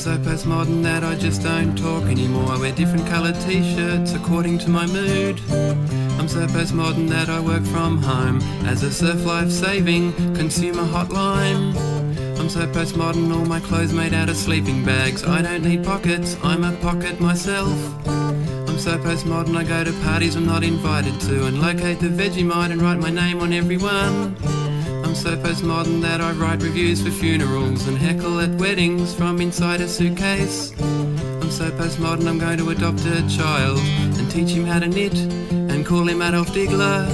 so 0.00 0.16
postmodern 0.16 0.82
that 0.82 1.04
I 1.04 1.14
just 1.14 1.42
don't 1.42 1.76
talk 1.76 2.04
anymore. 2.04 2.52
I 2.52 2.58
wear 2.58 2.72
different 2.72 3.06
coloured 3.06 3.38
t-shirts 3.42 4.14
according 4.14 4.56
to 4.60 4.70
my 4.70 4.86
mood. 4.86 5.38
I'm 6.18 6.26
so 6.26 6.46
postmodern 6.46 7.06
that 7.10 7.28
I 7.28 7.38
work 7.38 7.62
from 7.64 8.00
home 8.02 8.40
as 8.64 8.82
a 8.82 8.90
surf 8.90 9.26
life 9.26 9.50
saving 9.50 10.12
consumer 10.34 10.84
hotline. 10.84 11.76
I'm 12.38 12.48
so 12.48 12.66
postmodern, 12.68 13.30
all 13.36 13.44
my 13.44 13.60
clothes 13.60 13.92
made 13.92 14.14
out 14.14 14.30
of 14.30 14.36
sleeping 14.36 14.86
bags. 14.86 15.22
I 15.22 15.42
don't 15.42 15.64
need 15.64 15.84
pockets, 15.84 16.34
I'm 16.42 16.64
a 16.64 16.72
pocket 16.78 17.20
myself. 17.20 17.76
I'm 18.06 18.78
so 18.78 18.96
postmodern, 18.96 19.54
I 19.54 19.64
go 19.64 19.84
to 19.84 19.92
parties 20.04 20.34
I'm 20.34 20.46
not 20.46 20.64
invited 20.64 21.20
to 21.28 21.46
and 21.46 21.60
locate 21.60 22.00
the 22.00 22.08
Vegemite 22.08 22.70
and 22.70 22.80
write 22.80 23.00
my 23.00 23.10
name 23.10 23.40
on 23.40 23.52
every 23.52 23.76
one. 23.76 24.34
I'm 25.10 25.16
so 25.16 25.36
postmodern 25.36 26.02
that 26.02 26.20
I 26.20 26.30
write 26.30 26.62
reviews 26.62 27.02
for 27.02 27.10
funerals 27.10 27.88
and 27.88 27.98
heckle 27.98 28.38
at 28.38 28.50
weddings 28.60 29.12
from 29.12 29.40
inside 29.40 29.80
a 29.80 29.88
suitcase. 29.88 30.72
I'm 30.80 31.50
so 31.50 31.68
postmodern, 31.72 32.28
I'm 32.28 32.38
going 32.38 32.58
to 32.58 32.70
adopt 32.70 33.04
a 33.06 33.28
child 33.28 33.80
and 33.80 34.30
teach 34.30 34.50
him 34.50 34.66
how 34.66 34.78
to 34.78 34.86
knit 34.86 35.14
and 35.50 35.84
call 35.84 36.08
him 36.08 36.22
Adolf 36.22 36.50
Diggler. 36.50 37.08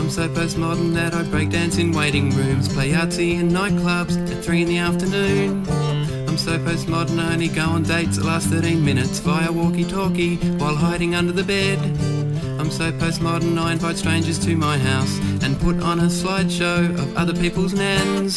I'm 0.00 0.10
so 0.10 0.28
postmodern 0.28 0.94
that 0.94 1.14
I 1.14 1.22
break 1.22 1.50
dance 1.50 1.78
in 1.78 1.92
waiting 1.92 2.30
rooms, 2.30 2.66
play 2.66 2.90
Yahtzee 2.90 3.38
in 3.38 3.50
nightclubs 3.50 4.18
at 4.36 4.44
3 4.44 4.62
in 4.62 4.68
the 4.68 4.78
afternoon. 4.78 5.64
I'm 6.28 6.36
so 6.36 6.58
postmodern 6.58 7.20
I 7.20 7.34
only 7.34 7.46
go 7.46 7.66
on 7.66 7.84
dates 7.84 8.16
that 8.16 8.24
last 8.24 8.48
13 8.48 8.84
minutes 8.84 9.20
via 9.20 9.52
walkie-talkie 9.52 10.38
while 10.58 10.74
hiding 10.74 11.14
under 11.14 11.32
the 11.32 11.44
bed. 11.44 12.17
I'm 12.60 12.72
so 12.72 12.90
postmodern 12.90 13.56
I 13.56 13.72
invite 13.72 13.96
strangers 13.96 14.38
to 14.46 14.56
my 14.56 14.76
house 14.78 15.14
and 15.44 15.50
put 15.60 15.76
on 15.80 16.00
a 16.00 16.08
slideshow 16.20 16.80
of 17.02 17.06
other 17.16 17.32
people's 17.32 17.72
nans. 17.72 18.34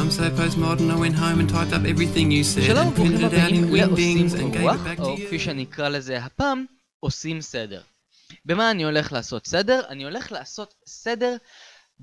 I'm 0.00 0.12
so 0.12 0.30
postmodern 0.30 0.88
I 0.92 0.98
went 1.04 1.16
home 1.16 1.40
and 1.40 1.48
typed 1.48 1.72
up 1.72 1.84
everything 1.84 2.30
you 2.30 2.44
said 2.44 2.62
שלום, 2.62 2.88
and 2.88 2.96
printed 2.96 3.20
it 3.20 3.34
out 3.34 3.50
in 3.50 3.64
לעושים 3.74 4.26
and 4.26 4.52
gave 4.52 4.60
it 4.60 4.84
back 4.84 4.98
to 4.98 5.02
או 5.02 5.16
you. 5.16 5.26
כפי 5.26 5.38
שאני 5.38 5.62
אקרא 5.62 5.88
לזה 5.88 6.18
הפעם, 6.18 6.64
עושים 7.00 7.40
סדר. 7.40 7.80
במה 8.44 8.70
אני 8.70 8.84
הולך 8.84 9.12
לעשות 9.12 9.46
סדר? 9.46 9.80
אני 9.88 10.04
הולך 10.04 10.32
לעשות 10.32 10.74
סדר 10.86 11.36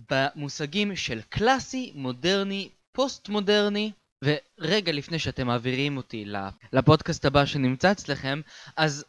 במושגים 0.09 0.95
של 0.95 1.22
קלאסי, 1.30 1.92
מודרני, 1.95 2.69
פוסט 2.92 3.30
מודרני, 3.30 3.92
ורגע 4.23 4.92
לפני 4.92 5.19
שאתם 5.19 5.47
מעבירים 5.47 5.97
אותי 5.97 6.25
לפודקאסט 6.73 7.25
הבא 7.25 7.45
שנמצא 7.45 7.92
אצלכם, 7.92 8.42
אז 8.78 9.06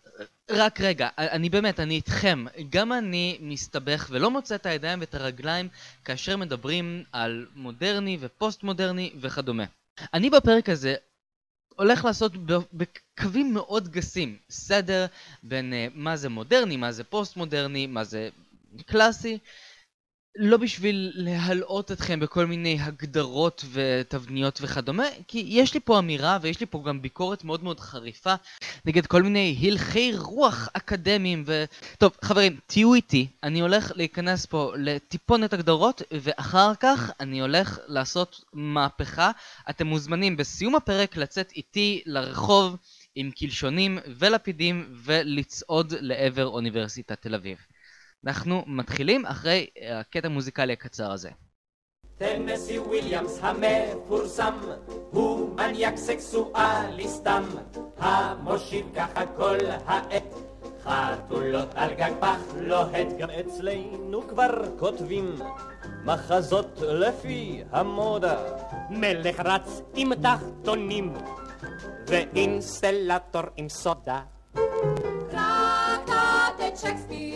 רק 0.50 0.80
רגע, 0.80 1.08
אני 1.19 1.50
באמת, 1.50 1.80
אני 1.80 1.94
איתכם. 1.94 2.44
גם 2.70 2.92
אני 2.92 3.39
מסתבך 3.41 4.06
ולא 4.11 4.30
מוצא 4.30 4.55
את 4.55 4.66
הידיים 4.66 5.00
ואת 5.00 5.14
הרגליים 5.14 5.69
כאשר 6.05 6.36
מדברים 6.36 7.05
על 7.12 7.47
מודרני 7.55 8.19
ופוסט 8.20 8.62
מודרני 8.62 9.12
וכדומה. 9.20 9.64
אני 10.14 10.30
בפרק 10.30 10.69
הזה 10.69 10.94
הולך 11.77 12.05
לעשות 12.05 12.33
בקווים 12.72 13.55
מאוד 13.55 13.88
גסים 13.88 14.36
סדר 14.50 15.06
בין 15.42 15.72
uh, 15.72 15.92
מה 15.94 16.16
זה 16.16 16.28
מודרני, 16.28 16.77
מה 16.77 16.92
זה 16.92 17.05
פוסט 17.05 17.36
מודרני, 17.36 17.86
מה 17.86 18.05
זה 18.05 18.28
קלאסי 18.86 19.38
לא 20.39 20.56
בשביל 20.56 21.12
להלאות 21.15 21.92
אתכם 21.92 22.20
בכל 22.20 22.47
מיני 22.47 22.79
הגדרות 22.81 23.65
ותבניות 23.73 24.59
וכדומה, 24.62 25.05
כי 25.28 25.45
יש 25.48 25.75
לי 25.75 25.81
פה 25.81 25.98
אמירה 25.98 26.39
ויש 26.43 26.61
לי 26.61 26.67
פה 26.67 26.83
גם 26.87 27.03
ביקורת 27.03 27.45
מאוד 27.45 27.65
מאוד 27.65 27.81
חריפה 27.81 28.34
נגד 28.84 29.06
כל 29.06 29.23
מיני 29.23 29.59
הלכי 29.62 30.12
רוח 30.17 30.69
אקדמיים 30.73 31.45
ו... 31.47 31.65
טוב, 31.98 32.12
חברים, 32.23 32.56
תהיו 32.67 32.95
איתי, 32.95 33.27
אני 33.43 33.61
הולך 33.61 33.93
להיכנס 33.95 34.47
פה 34.47 34.73
לטיפונת 34.77 35.53
הגדרות 35.53 36.03
ואחר 36.12 36.75
כך 36.81 37.11
אני 37.21 37.41
הולך 37.41 37.78
לעשות 37.87 38.45
מהפכה. 38.53 39.31
אתם 39.71 39.87
מוזמנים 39.87 40.37
בסיום 40.37 40.75
הפרק 40.75 41.17
לצאת 41.17 41.53
איתי 41.56 42.03
לרחוב 42.06 42.77
עם 43.15 43.31
קלשונים 43.31 43.98
ולפידים 44.19 44.95
ולצעוד 45.05 45.95
לעבר 46.00 46.47
אוניברסיטת 46.47 47.23
תל 47.23 47.34
אביב. 47.34 47.59
אנחנו 48.27 48.62
מתחילים 48.67 49.27
אחרי 49.27 49.66
הקטע 49.91 50.28
המוזיקלי 50.28 50.72
הקצר 50.72 51.12
הזה. 51.12 51.31
טנסי 52.19 52.78
וויליאמס 52.78 53.38
המפורסם 53.43 54.54
הוא 55.10 55.56
מניאק 55.56 55.97
סקסואליסטם. 55.97 57.43
המושיב 57.99 58.87
ככה 58.94 59.27
כל 59.37 59.56
העת 59.87 60.34
חתולות 60.82 61.69
על 61.75 61.94
גג 61.94 62.10
פח 62.21 62.41
לוהט 62.56 63.06
גם 63.19 63.31
אצלנו 63.31 64.28
כבר 64.28 64.78
כותבים. 64.78 65.34
מחזות 66.04 66.78
לפי 66.81 67.62
המודה 67.71 68.37
מלך 68.91 69.41
רץ 69.41 69.81
עם 69.94 70.15
תחתונים 70.15 71.15
ואינסטלטור 72.06 73.43
עם 73.56 73.69
סודה. 73.69 74.21
קראת 75.31 76.60
את 76.69 76.77
שייקספיר, 76.77 77.35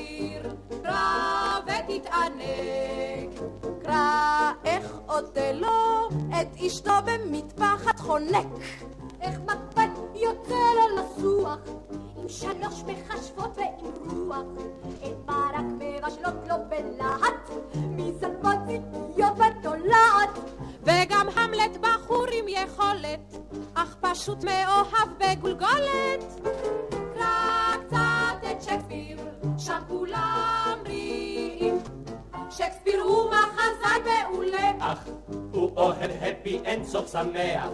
ותתענג. 2.01 3.31
קרא 3.83 4.53
איך 4.65 4.93
אוטלו 5.09 6.09
את 6.29 6.63
אשתו 6.67 6.93
במטפחת 7.05 7.99
חונק. 8.01 8.47
איך 9.21 9.39
מפת 9.41 9.91
יוצא 10.15 10.55
לו 10.55 10.97
לסוח, 10.97 11.59
עם 12.17 12.29
שלוש 12.29 12.83
מכשפות 12.87 13.57
ועם 13.57 13.93
רוח. 14.11 14.45
את 15.05 15.17
ברק 15.25 15.65
מבשלות 15.79 16.49
לו 16.49 16.55
בלהט, 16.69 17.51
משלפות 17.91 18.59
ציפיות 18.67 19.33
ותולעת. 19.37 20.39
וגם 20.83 21.27
המלט 21.37 21.77
בחור 21.81 22.27
עם 22.33 22.45
יכולת, 22.49 23.37
אך 23.75 23.97
פשוט 24.01 24.45
מאוהב 24.45 25.09
בגולגולת. 25.19 26.25
שייקספיר 32.71 33.03
הוא 33.03 33.31
מחזאי 33.31 34.01
מעולה, 34.05 34.73
אך 34.79 35.09
הוא 35.53 35.71
אוהב 35.77 36.11
happy 36.23 36.61
end 36.65 36.85
סוף 36.85 37.13
שמח 37.13 37.69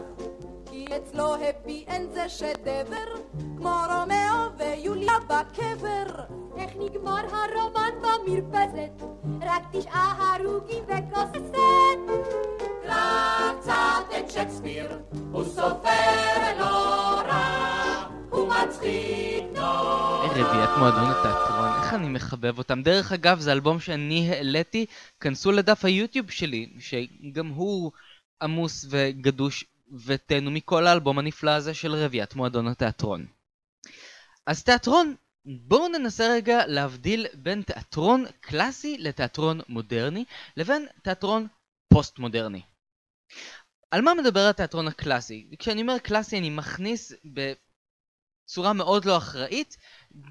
כי 0.70 0.86
אצלו 0.96 1.34
happy 1.34 1.84
end 1.90 2.12
זה 2.12 2.28
שדבר, 2.28 3.14
כמו 3.56 3.74
רומאו 3.88 4.58
ויוליה 4.58 5.12
בקבר. 5.26 6.24
איך 6.58 6.70
נגמר 6.78 7.22
הרומן 7.30 7.90
במרפסת? 8.00 9.04
רק 9.42 9.62
תשעה 9.72 10.34
הרוגים 10.36 10.84
וכוס 10.84 11.30
הסט. 11.34 11.56
קרא 12.82 13.52
קצת 13.60 14.18
את 14.18 14.30
שייקספיר, 14.30 14.98
הוא 15.32 15.44
סופר 15.44 16.58
לא 16.58 17.20
רע 17.26 17.75
מצחיק 18.64 19.44
נורא 19.54 20.26
רביעיית 20.26 20.70
מועדון 20.78 21.10
התיאטרון, 21.10 21.82
איך 21.82 21.94
אני 21.94 22.08
מחבב 22.08 22.58
אותם. 22.58 22.82
דרך 22.82 23.12
אגב, 23.12 23.40
זה 23.40 23.52
אלבום 23.52 23.80
שאני 23.80 24.30
העליתי, 24.30 24.86
כנסו 25.20 25.52
לדף 25.52 25.84
היוטיוב 25.84 26.30
שלי, 26.30 26.72
שגם 26.78 27.48
הוא 27.48 27.92
עמוס 28.42 28.86
וגדוש, 28.90 29.64
ותהנו 30.04 30.50
מכל 30.50 30.86
האלבום 30.86 31.18
הנפלא 31.18 31.50
הזה 31.50 31.74
של 31.74 31.94
רביעיית 31.94 32.34
מועדון 32.34 32.68
התיאטרון. 32.68 33.26
אז 34.46 34.64
תיאטרון, 34.64 35.14
בואו 35.44 35.88
ננסה 35.88 36.28
רגע 36.28 36.66
להבדיל 36.66 37.26
בין 37.34 37.62
תיאטרון 37.62 38.24
קלאסי 38.40 38.96
לתיאטרון 38.98 39.60
מודרני, 39.68 40.24
לבין 40.56 40.86
תיאטרון 41.02 41.46
פוסט 41.88 42.18
מודרני. 42.18 42.60
על 43.90 44.00
מה 44.00 44.14
מדבר 44.14 44.48
התיאטרון 44.48 44.88
הקלאסי? 44.88 45.46
כשאני 45.58 45.82
אומר 45.82 45.98
קלאסי 45.98 46.38
אני 46.38 46.50
מכניס 46.50 47.12
בצורה 48.46 48.72
מאוד 48.72 49.04
לא 49.04 49.16
אחראית 49.16 49.76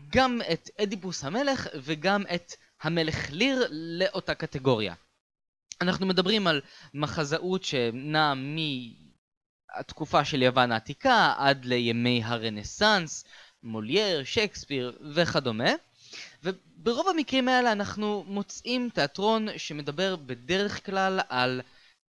גם 0.10 0.42
את 0.54 0.70
אדיפוס 0.82 1.24
המלך 1.24 1.68
וגם 1.76 2.24
את 2.36 2.54
המלך 2.82 3.32
ליר 3.32 3.68
לאותה 3.72 4.36
קטגוריה. 4.36 4.94
אנחנו 5.82 6.06
מדברים 6.06 6.48
על 6.48 6.62
מחזאות 6.94 7.64
שנעה 7.64 8.34
מהתקופה 9.76 10.26
של 10.26 10.42
יוון 10.42 10.72
העתיקה 10.72 11.34
עד 11.38 11.66
לימי 11.66 12.22
הרנסאנס, 12.24 13.26
מולייר, 13.64 14.24
שייקספיר 14.24 14.98
וכדומה. 15.14 15.70
וברוב 16.44 17.08
המקרים 17.08 17.48
האלה 17.48 17.72
אנחנו 17.72 18.24
מוצאים 18.28 18.90
תיאטרון 18.94 19.48
שמדבר 19.58 20.16
בדרך 20.16 20.86
כלל 20.86 21.20
על 21.30 21.62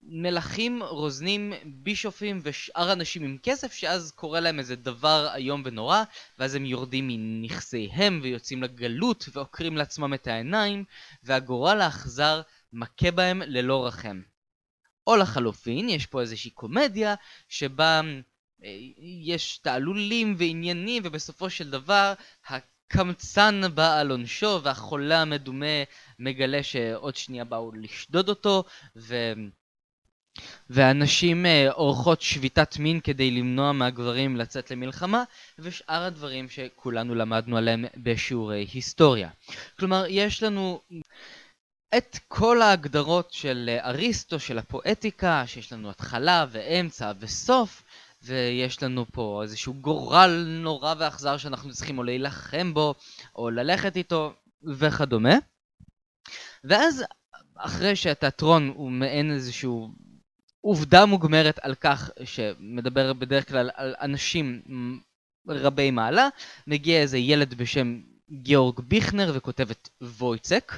מלכים, 0.02 0.82
רוזנים, 0.82 1.52
בישופים 1.64 2.40
ושאר 2.42 2.92
אנשים 2.92 3.24
עם 3.24 3.36
כסף 3.42 3.72
שאז 3.72 4.12
קורה 4.12 4.40
להם 4.40 4.58
איזה 4.58 4.76
דבר 4.76 5.28
איום 5.34 5.62
ונורא 5.64 6.02
ואז 6.38 6.54
הם 6.54 6.66
יורדים 6.66 7.08
מנכסיהם 7.08 8.20
ויוצאים 8.22 8.62
לגלות 8.62 9.28
ועוקרים 9.32 9.76
לעצמם 9.76 10.14
את 10.14 10.26
העיניים 10.26 10.84
והגורל 11.22 11.80
האכזר 11.80 12.42
מכה 12.72 13.10
בהם 13.10 13.42
ללא 13.42 13.86
רחם. 13.86 14.20
או 15.06 15.16
לחלופין, 15.16 15.88
יש 15.88 16.06
פה 16.06 16.20
איזושהי 16.20 16.50
קומדיה 16.50 17.14
שבה 17.48 18.00
אה, 18.64 18.78
יש 19.24 19.58
תעלולים 19.58 20.34
ועניינים 20.38 21.02
ובסופו 21.06 21.50
של 21.50 21.70
דבר 21.70 22.12
הקמצן 22.46 23.60
בא 23.74 24.00
על 24.00 24.10
עונשו 24.10 24.60
והחולה 24.62 25.22
המדומה 25.22 25.82
מגלה 26.18 26.62
שעוד 26.62 27.16
שנייה 27.16 27.44
באו 27.44 27.72
לשדוד 27.72 28.28
אותו 28.28 28.64
ו... 28.96 29.32
והנשים 30.70 31.46
אה, 31.46 31.70
עורכות 31.72 32.22
שביתת 32.22 32.76
מין 32.78 33.00
כדי 33.00 33.30
למנוע 33.30 33.72
מהגברים 33.72 34.36
לצאת 34.36 34.70
למלחמה, 34.70 35.24
ושאר 35.58 36.02
הדברים 36.02 36.48
שכולנו 36.48 37.14
למדנו 37.14 37.56
עליהם 37.56 37.84
בשיעורי 37.96 38.66
היסטוריה. 38.72 39.28
כלומר, 39.78 40.04
יש 40.08 40.42
לנו 40.42 40.80
את 41.96 42.18
כל 42.28 42.62
ההגדרות 42.62 43.32
של 43.32 43.70
אה, 43.72 43.88
אריסטו, 43.88 44.40
של 44.40 44.58
הפואטיקה, 44.58 45.46
שיש 45.46 45.72
לנו 45.72 45.90
התחלה 45.90 46.46
ואמצע 46.50 47.12
וסוף, 47.18 47.82
ויש 48.22 48.82
לנו 48.82 49.06
פה 49.12 49.40
איזשהו 49.42 49.74
גורל 49.74 50.44
נורא 50.46 50.94
ואכזר 50.98 51.36
שאנחנו 51.36 51.72
צריכים 51.72 51.98
או 51.98 52.02
להילחם 52.02 52.74
בו, 52.74 52.94
או 53.36 53.50
ללכת 53.50 53.96
איתו, 53.96 54.32
וכדומה. 54.64 55.34
ואז, 56.64 57.04
אחרי 57.56 57.96
שהתיאטרון 57.96 58.72
הוא 58.76 58.90
מעין 58.90 59.30
איזשהו 59.30 59.90
עובדה 60.66 61.06
מוגמרת 61.06 61.58
על 61.62 61.74
כך 61.74 62.10
שמדבר 62.24 63.12
בדרך 63.12 63.48
כלל 63.48 63.70
על 63.74 63.94
אנשים 64.00 64.62
רבי 65.48 65.90
מעלה, 65.90 66.28
מגיע 66.66 67.00
איזה 67.00 67.18
ילד 67.18 67.54
בשם 67.54 68.00
גיאורג 68.30 68.80
ביכנר 68.80 69.32
וכותב 69.34 69.70
את 69.70 69.88
וויצק. 70.02 70.72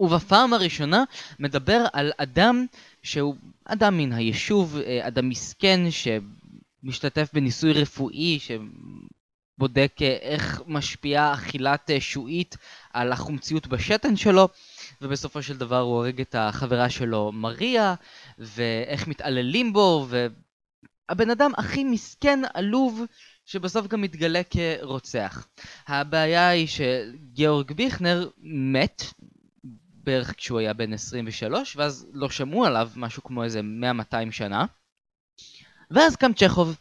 ובפעם 0.00 0.52
הראשונה 0.52 1.04
מדבר 1.38 1.86
על 1.92 2.12
אדם 2.16 2.66
שהוא 3.02 3.34
אדם 3.64 3.98
מן 3.98 4.12
היישוב, 4.12 4.76
אדם 5.02 5.28
מסכן 5.28 5.80
שמשתתף 5.90 7.30
בניסוי 7.32 7.72
רפואי 7.72 8.38
שבודק 8.38 9.96
איך 10.20 10.62
משפיעה 10.66 11.34
אכילת 11.34 11.90
שועית 11.98 12.56
על 12.92 13.12
החומציות 13.12 13.66
בשתן 13.66 14.16
שלו 14.16 14.48
ובסופו 15.02 15.42
של 15.42 15.56
דבר 15.56 15.78
הוא 15.78 15.94
הורג 15.94 16.20
את 16.20 16.34
החברה 16.38 16.90
שלו 16.90 17.32
מריה 17.32 17.94
ואיך 18.38 19.08
מתעללים 19.08 19.72
בו 19.72 20.06
והבן 20.08 21.30
אדם 21.30 21.52
הכי 21.56 21.84
מסכן, 21.84 22.40
עלוב 22.54 23.02
שבסוף 23.46 23.86
גם 23.86 24.00
מתגלה 24.00 24.40
כרוצח. 24.50 25.46
הבעיה 25.86 26.48
היא 26.48 26.66
שגיאורג 26.66 27.72
ביכנר 27.72 28.28
מת 28.42 29.02
בערך 30.04 30.34
כשהוא 30.36 30.58
היה 30.58 30.72
בן 30.72 30.92
23, 30.92 31.76
ואז 31.76 32.06
לא 32.12 32.30
שמעו 32.30 32.64
עליו 32.64 32.90
משהו 32.96 33.22
כמו 33.22 33.44
איזה 33.44 33.60
100-200 34.12 34.14
שנה. 34.30 34.64
ואז 35.90 36.16
קם 36.16 36.32
צ'כוב. 36.32 36.76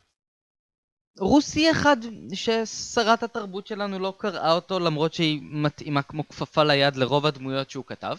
רוסי 1.19 1.71
אחד 1.71 1.97
ששרת 2.33 3.23
התרבות 3.23 3.67
שלנו 3.67 3.99
לא 3.99 4.13
קראה 4.17 4.51
אותו 4.51 4.79
למרות 4.79 5.13
שהיא 5.13 5.39
מתאימה 5.43 6.01
כמו 6.01 6.27
כפפה 6.27 6.63
ליד 6.63 6.95
לרוב 6.95 7.25
הדמויות 7.25 7.69
שהוא 7.69 7.85
כתב. 7.85 8.17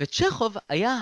וצ'כוב 0.00 0.56
היה 0.68 0.98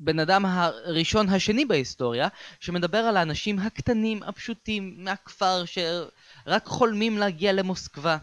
הבן 0.00 0.18
אדם 0.18 0.44
הראשון 0.46 1.28
השני 1.28 1.64
בהיסטוריה 1.64 2.28
שמדבר 2.60 2.98
על 2.98 3.16
האנשים 3.16 3.58
הקטנים 3.58 4.22
הפשוטים 4.22 4.94
מהכפר 4.98 5.64
שרק 5.64 6.66
חולמים 6.66 7.18
להגיע 7.18 7.52
למוסקבה. 7.52 8.18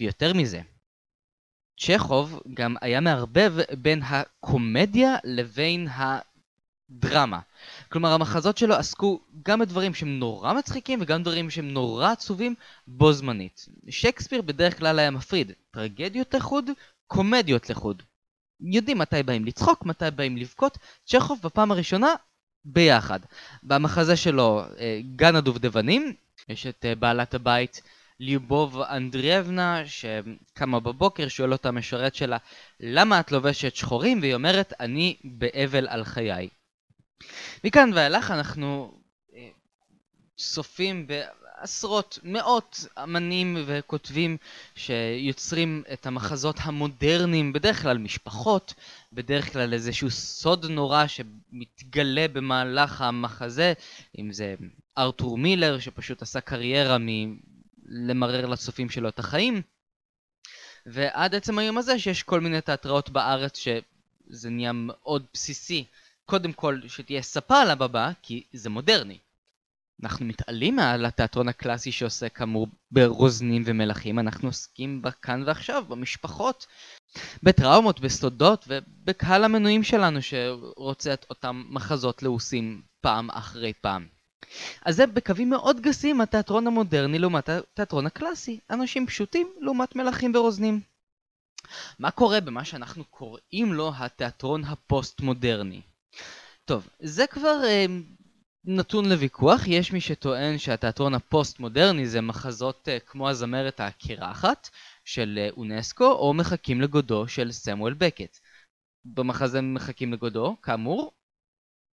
ויותר 0.00 0.32
מזה, 0.32 0.60
צ'כוב 1.80 2.42
גם 2.54 2.76
היה 2.80 3.00
מערבב 3.00 3.52
בין 3.78 4.02
הקומדיה 4.02 5.16
לבין 5.24 5.88
הדרמה. 5.90 7.40
כלומר 7.94 8.12
המחזות 8.12 8.58
שלו 8.58 8.74
עסקו 8.74 9.20
גם 9.42 9.60
בדברים 9.60 9.94
שהם 9.94 10.18
נורא 10.18 10.52
מצחיקים 10.52 10.98
וגם 11.02 11.22
דברים 11.22 11.50
שהם 11.50 11.68
נורא 11.68 12.10
עצובים 12.10 12.54
בו 12.86 13.12
זמנית. 13.12 13.66
שייקספיר 13.90 14.42
בדרך 14.42 14.78
כלל 14.78 14.98
היה 14.98 15.10
מפריד 15.10 15.52
טרגדיות 15.70 16.34
לחוד, 16.34 16.70
קומדיות 17.06 17.70
לחוד. 17.70 18.02
יודעים 18.60 18.98
מתי 18.98 19.22
באים 19.22 19.44
לצחוק, 19.44 19.86
מתי 19.86 20.10
באים 20.16 20.36
לבכות, 20.36 20.78
צ'כוב 21.06 21.40
בפעם 21.44 21.72
הראשונה 21.72 22.14
ביחד. 22.64 23.20
במחזה 23.62 24.16
שלו 24.16 24.62
אה, 24.78 25.00
גן 25.16 25.36
הדובדבנים, 25.36 26.12
יש 26.48 26.66
את 26.66 26.84
אה, 26.84 26.94
בעלת 26.94 27.34
הבית 27.34 27.82
ליובוב 28.20 28.80
אנדריאבנה 28.80 29.82
שקמה 29.86 30.80
בבוקר, 30.80 31.28
שואל 31.28 31.52
אותה 31.52 31.68
המשרת 31.68 32.14
שלה 32.14 32.36
למה 32.80 33.20
את 33.20 33.32
לובשת 33.32 33.76
שחורים? 33.76 34.20
והיא 34.20 34.34
אומרת 34.34 34.72
אני 34.80 35.16
באבל 35.24 35.88
על 35.88 36.04
חיי. 36.04 36.48
מכאן 37.64 37.90
ואילך 37.94 38.30
אנחנו 38.30 38.98
אה, 39.34 39.48
צופים 40.36 41.06
בעשרות, 41.06 42.18
מאות 42.22 42.86
אמנים 43.02 43.56
וכותבים 43.66 44.36
שיוצרים 44.74 45.82
את 45.92 46.06
המחזות 46.06 46.56
המודרניים, 46.60 47.52
בדרך 47.52 47.82
כלל 47.82 47.98
משפחות, 47.98 48.74
בדרך 49.12 49.52
כלל 49.52 49.72
איזשהו 49.72 50.10
סוד 50.10 50.66
נורא 50.66 51.04
שמתגלה 51.06 52.28
במהלך 52.28 53.00
המחזה, 53.00 53.72
אם 54.18 54.32
זה 54.32 54.54
ארתור 54.98 55.38
מילר 55.38 55.78
שפשוט 55.78 56.22
עשה 56.22 56.40
קריירה 56.40 56.96
למרר 57.86 58.46
לצופים 58.46 58.90
שלו 58.90 59.08
את 59.08 59.18
החיים. 59.18 59.62
ועד 60.86 61.34
עצם 61.34 61.58
היום 61.58 61.78
הזה 61.78 61.98
שיש 61.98 62.22
כל 62.22 62.40
מיני 62.40 62.60
תיאטראות 62.60 63.10
בארץ 63.10 63.58
שזה 63.58 64.50
נהיה 64.50 64.72
מאוד 64.72 65.24
בסיסי. 65.34 65.84
קודם 66.26 66.52
כל 66.52 66.80
שתהיה 66.88 67.22
ספה 67.22 67.60
על 67.60 67.70
הבמה, 67.70 68.12
כי 68.22 68.44
זה 68.52 68.70
מודרני. 68.70 69.18
אנחנו 70.02 70.26
מתעלים 70.26 70.76
מעל 70.76 71.06
התיאטרון 71.06 71.48
הקלאסי 71.48 71.92
שעושה 71.92 72.28
כאמור 72.28 72.68
ברוזנים 72.90 73.62
ומלכים, 73.66 74.18
אנחנו 74.18 74.48
עוסקים 74.48 75.02
בכאן 75.02 75.42
ועכשיו, 75.46 75.84
במשפחות, 75.88 76.66
בטראומות, 77.42 78.00
בסודות 78.00 78.64
ובקהל 78.68 79.44
המנויים 79.44 79.82
שלנו 79.82 80.22
שרוצה 80.22 81.14
את 81.14 81.26
אותם 81.30 81.64
מחזות 81.68 82.22
לעוסים 82.22 82.82
פעם 83.00 83.30
אחרי 83.30 83.72
פעם. 83.80 84.06
אז 84.84 84.96
זה 84.96 85.06
בקווים 85.06 85.50
מאוד 85.50 85.80
גסים 85.80 86.20
התיאטרון 86.20 86.66
המודרני 86.66 87.18
לעומת 87.18 87.48
התיאטרון 87.48 88.06
הקלאסי. 88.06 88.60
אנשים 88.70 89.06
פשוטים 89.06 89.52
לעומת 89.60 89.96
מלכים 89.96 90.32
ורוזנים. 90.34 90.80
מה 91.98 92.10
קורה 92.10 92.40
במה 92.40 92.64
שאנחנו 92.64 93.04
קוראים 93.04 93.72
לו 93.72 93.92
התיאטרון 93.96 94.64
הפוסט-מודרני? 94.64 95.80
טוב, 96.64 96.88
זה 97.00 97.26
כבר 97.26 97.60
אה, 97.64 97.86
נתון 98.64 99.08
לוויכוח. 99.08 99.60
יש 99.66 99.92
מי 99.92 100.00
שטוען 100.00 100.58
שהתיאטרון 100.58 101.14
הפוסט-מודרני 101.14 102.06
זה 102.06 102.20
מחזות 102.20 102.88
אה, 102.88 102.98
כמו 103.00 103.30
הזמרת 103.30 103.80
הקרחת 103.80 104.68
של 105.04 105.38
אה, 105.38 105.48
אונסקו, 105.56 106.12
או 106.12 106.34
מחכים 106.34 106.80
לגודו 106.80 107.28
של 107.28 107.52
סמואל 107.52 107.94
בקט. 107.94 108.38
במחזה 109.04 109.60
מחכים 109.60 110.12
לגודו, 110.12 110.56
כאמור, 110.62 111.12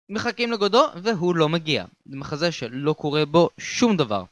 מחכים 0.09 0.51
לגודו 0.51 0.85
והוא 1.03 1.35
לא 1.35 1.49
מגיע. 1.49 1.85
זה 2.05 2.17
מחזה 2.17 2.51
שלא 2.51 2.93
קורה 2.93 3.25
בו 3.25 3.49
שום 3.57 3.97
דבר. 3.97 4.23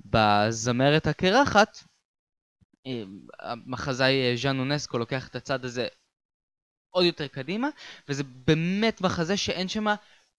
בזמרת 0.00 1.06
הקרחת, 1.06 1.78
אה, 2.86 3.02
המחזאי 3.40 4.30
אה, 4.30 4.36
ז'אן 4.36 4.58
אונסקו 4.58 4.98
לוקח 4.98 5.28
את 5.28 5.36
הצד 5.36 5.64
הזה 5.64 5.88
עוד 6.90 7.04
יותר 7.04 7.26
קדימה, 7.26 7.68
וזה 8.08 8.22
באמת 8.24 9.00
מחזה 9.00 9.36
שאין 9.36 9.68
שם 9.68 9.86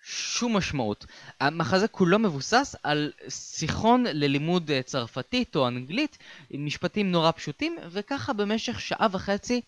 שום 0.03 0.57
משמעות. 0.57 1.05
המחזה 1.39 1.87
כולו 1.87 2.19
מבוסס 2.19 2.75
על 2.83 3.11
שיחון 3.29 4.03
ללימוד 4.03 4.71
אה, 4.71 4.81
צרפתית 4.81 5.55
או 5.55 5.67
אנגלית 5.67 6.17
עם 6.49 6.65
משפטים 6.65 7.11
נורא 7.11 7.31
פשוטים 7.31 7.77
וככה 7.89 8.33
במשך 8.33 8.79
שעה 8.79 9.07
וחצי 9.11 9.61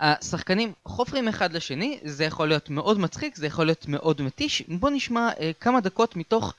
השחקנים 0.00 0.72
חופרים 0.84 1.28
אחד 1.28 1.52
לשני, 1.52 2.00
זה 2.04 2.24
יכול 2.24 2.48
להיות 2.48 2.70
מאוד 2.70 2.98
מצחיק, 2.98 3.36
זה 3.36 3.46
יכול 3.46 3.66
להיות 3.66 3.88
מאוד 3.88 4.22
מתיש. 4.22 4.62
בואו 4.62 4.92
נשמע 4.92 5.30
אה, 5.40 5.50
כמה 5.60 5.80
דקות 5.80 6.16
מתוך 6.16 6.54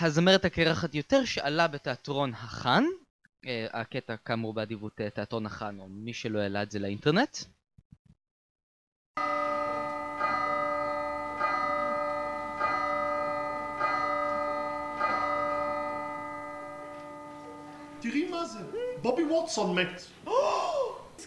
הזמרת 0.00 0.44
הקרחת 0.44 0.94
יותר 0.94 1.24
שעלה 1.24 1.68
בתיאטרון 1.68 2.32
החאן, 2.34 2.84
אה, 3.46 3.66
הקטע 3.72 4.16
כאמור 4.16 4.54
באדיבות 4.54 5.00
אה, 5.00 5.10
תיאטרון 5.10 5.46
החאן 5.46 5.78
או 5.78 5.88
מי 5.88 6.12
שלא 6.12 6.38
העלה 6.38 6.62
את 6.62 6.70
זה 6.70 6.78
לאינטרנט. 6.78 7.36
תראי 18.02 18.28
מה 18.30 18.44
זה, 18.44 18.58
בובי 19.02 19.24
ווטסון 19.24 19.74
מת. 19.74 20.02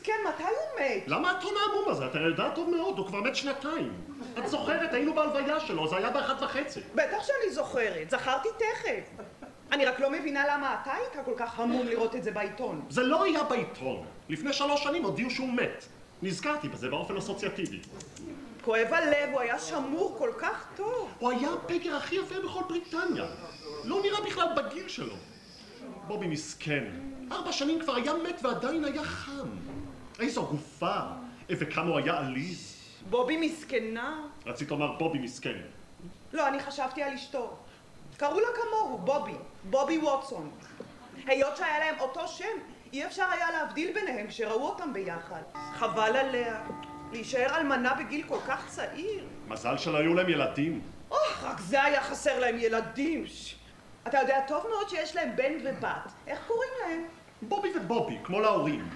כן, 0.04 0.14
מתי 0.28 0.44
הוא 0.44 0.80
מת? 0.80 1.04
למה 1.08 1.32
את 1.32 1.44
עונה 1.44 1.60
המום 1.72 1.90
הזה? 1.90 2.06
אתה 2.06 2.20
יודעת 2.20 2.56
טוב 2.56 2.70
מאוד, 2.70 2.98
הוא 2.98 3.08
כבר 3.08 3.22
מת 3.22 3.36
שנתיים. 3.36 3.94
את 4.40 4.48
זוכרת, 4.48 4.94
היינו 4.94 5.14
בהלוויה 5.14 5.60
שלו, 5.60 5.88
זה 5.88 5.98
היה 5.98 6.10
באחת 6.10 6.42
וחצי. 6.42 6.80
בטח 6.96 7.18
שאני 7.24 7.54
זוכרת, 7.54 8.10
זכרתי 8.10 8.50
תכף. 8.58 9.24
אני 9.72 9.86
רק 9.86 10.00
לא 10.00 10.10
מבינה 10.12 10.48
למה 10.48 10.78
אתה 10.82 10.94
היית 10.94 11.26
כל 11.26 11.34
כך 11.38 11.60
המום 11.60 11.88
לראות 11.88 12.16
את 12.16 12.24
זה 12.24 12.32
בעיתון. 12.32 12.86
זה 12.90 13.04
לא 13.04 13.24
היה 13.24 13.44
בעיתון. 13.44 14.06
לפני 14.30 14.54
שלוש 14.54 14.84
שנים 14.84 15.04
הודיעו 15.04 15.30
שהוא 15.30 15.54
מת. 15.54 15.86
נזכרתי 16.22 16.68
בזה 16.68 16.90
באופן 16.90 17.18
אסוציאטיבי. 17.18 17.80
כואב 18.62 18.94
הלב, 18.94 19.30
הוא 19.32 19.40
היה 19.40 19.60
שמור 19.60 20.16
כל 20.18 20.32
כך 20.38 20.66
טוב. 20.76 21.12
הוא 21.20 21.32
היה 21.32 21.50
הפגר 21.54 21.96
הכי 21.96 22.16
יפה 22.16 22.36
בכל 22.44 22.62
בריטניה. 22.68 23.26
לא 23.84 24.02
נראה 24.02 24.22
בכלל 24.22 24.48
בגיל 24.56 24.88
שלו. 24.88 25.16
בובי 26.08 26.28
מסכן. 26.28 26.84
ארבע 27.32 27.52
שנים 27.52 27.80
כבר 27.80 27.96
היה 27.96 28.14
מת 28.14 28.46
ועדיין 28.46 28.86
היה 28.86 29.04
חם. 29.04 29.48
איזו 30.20 30.46
גופה, 30.46 31.00
וכמה 31.50 31.90
הוא 31.90 31.98
היה 31.98 32.18
עליז. 32.18 32.76
בובי 33.10 33.38
מסכנה? 33.48 34.18
רצית 34.46 34.72
לומר 34.72 34.92
בובי 34.98 35.20
מסכן. 35.20 35.58
לא, 36.34 36.48
אני 36.48 36.60
חשבתי 36.60 37.04
על 37.04 37.14
אשתו. 37.14 37.58
קראו 38.18 38.40
לה 38.40 38.48
כמוהו, 38.56 38.98
בובי. 38.98 39.32
בובי 39.70 39.98
ווטסון. 39.98 40.52
היות 41.28 41.58
שהיה 41.58 41.80
להם 41.80 41.96
אותו 42.00 42.28
שם, 42.28 42.58
אי 42.94 43.06
אפשר 43.06 43.26
היה 43.32 43.52
להבדיל 43.52 43.94
ביניהם 43.94 44.28
כשראו 44.28 44.68
אותם 44.70 44.94
ביחד. 44.94 45.42
חבל 45.76 46.16
עליה. 46.16 46.62
להישאר 47.12 47.58
אלמנה 47.58 47.94
בגיל 47.94 48.24
כל 48.28 48.40
כך 48.48 48.68
צעיר. 48.68 49.24
מזל 49.48 49.78
שלא 49.78 49.98
היו 49.98 50.14
להם 50.14 50.30
ילדים. 50.30 50.82
אוח, 51.12 51.44
רק 51.44 51.60
זה 51.60 51.84
היה 51.84 52.04
חסר 52.04 52.40
להם 52.40 52.56
ילדים. 52.60 53.28
ש- 53.28 53.55
אתה 54.08 54.18
יודע 54.18 54.40
טוב 54.48 54.68
מאוד 54.70 54.90
שיש 54.90 55.16
להם 55.16 55.36
בן 55.36 55.54
ובת. 55.64 56.12
איך 56.28 56.40
קוראים 56.48 56.70
להם? 56.82 57.06
בובי 57.42 57.70
ובובי, 57.76 58.18
כמו 58.24 58.40
להורים. 58.40 58.90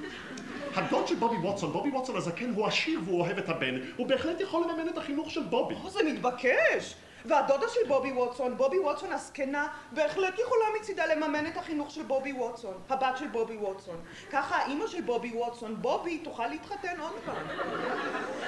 הדוד 0.75 1.07
של 1.07 1.15
בובי 1.15 1.37
ווטסון, 1.37 1.71
בובי 1.71 1.89
ווטסון 1.89 2.15
הזקן, 2.15 2.53
הוא 2.55 2.67
עשיר 2.67 2.99
והוא 3.05 3.21
אוהב 3.21 3.37
את 3.37 3.49
הבן, 3.49 3.75
הוא 3.97 4.07
בהחלט 4.07 4.41
יכול 4.41 4.63
לממן 4.63 4.89
את 4.89 4.97
החינוך 4.97 5.31
של 5.31 5.43
בובי. 5.43 5.75
או, 5.83 5.89
זה 5.89 5.99
מתבקש. 6.03 6.95
והדודה 7.25 7.65
של 7.69 7.79
בובי 7.87 8.11
ווטסון, 8.11 8.57
בובי 8.57 8.79
ווטסון 8.79 9.11
הזקנה, 9.11 9.67
בהחלט 9.91 10.39
יכולה 10.39 10.65
מצידה 10.79 11.05
לממן 11.05 11.47
את 11.47 11.57
החינוך 11.57 11.91
של 11.91 12.03
בובי 12.03 12.31
ווטסון, 12.31 12.73
הבת 12.89 13.17
של 13.17 13.27
בובי 13.27 13.57
ווטסון. 13.57 13.97
ככה 14.31 14.55
האימא 14.55 14.87
של 14.87 15.01
בובי 15.01 15.31
ווטסון, 15.33 15.81
בובי, 15.81 16.17
תוכל 16.17 16.47
להתחתן 16.47 16.99
עוד 16.99 17.13
פעם. 17.25 17.47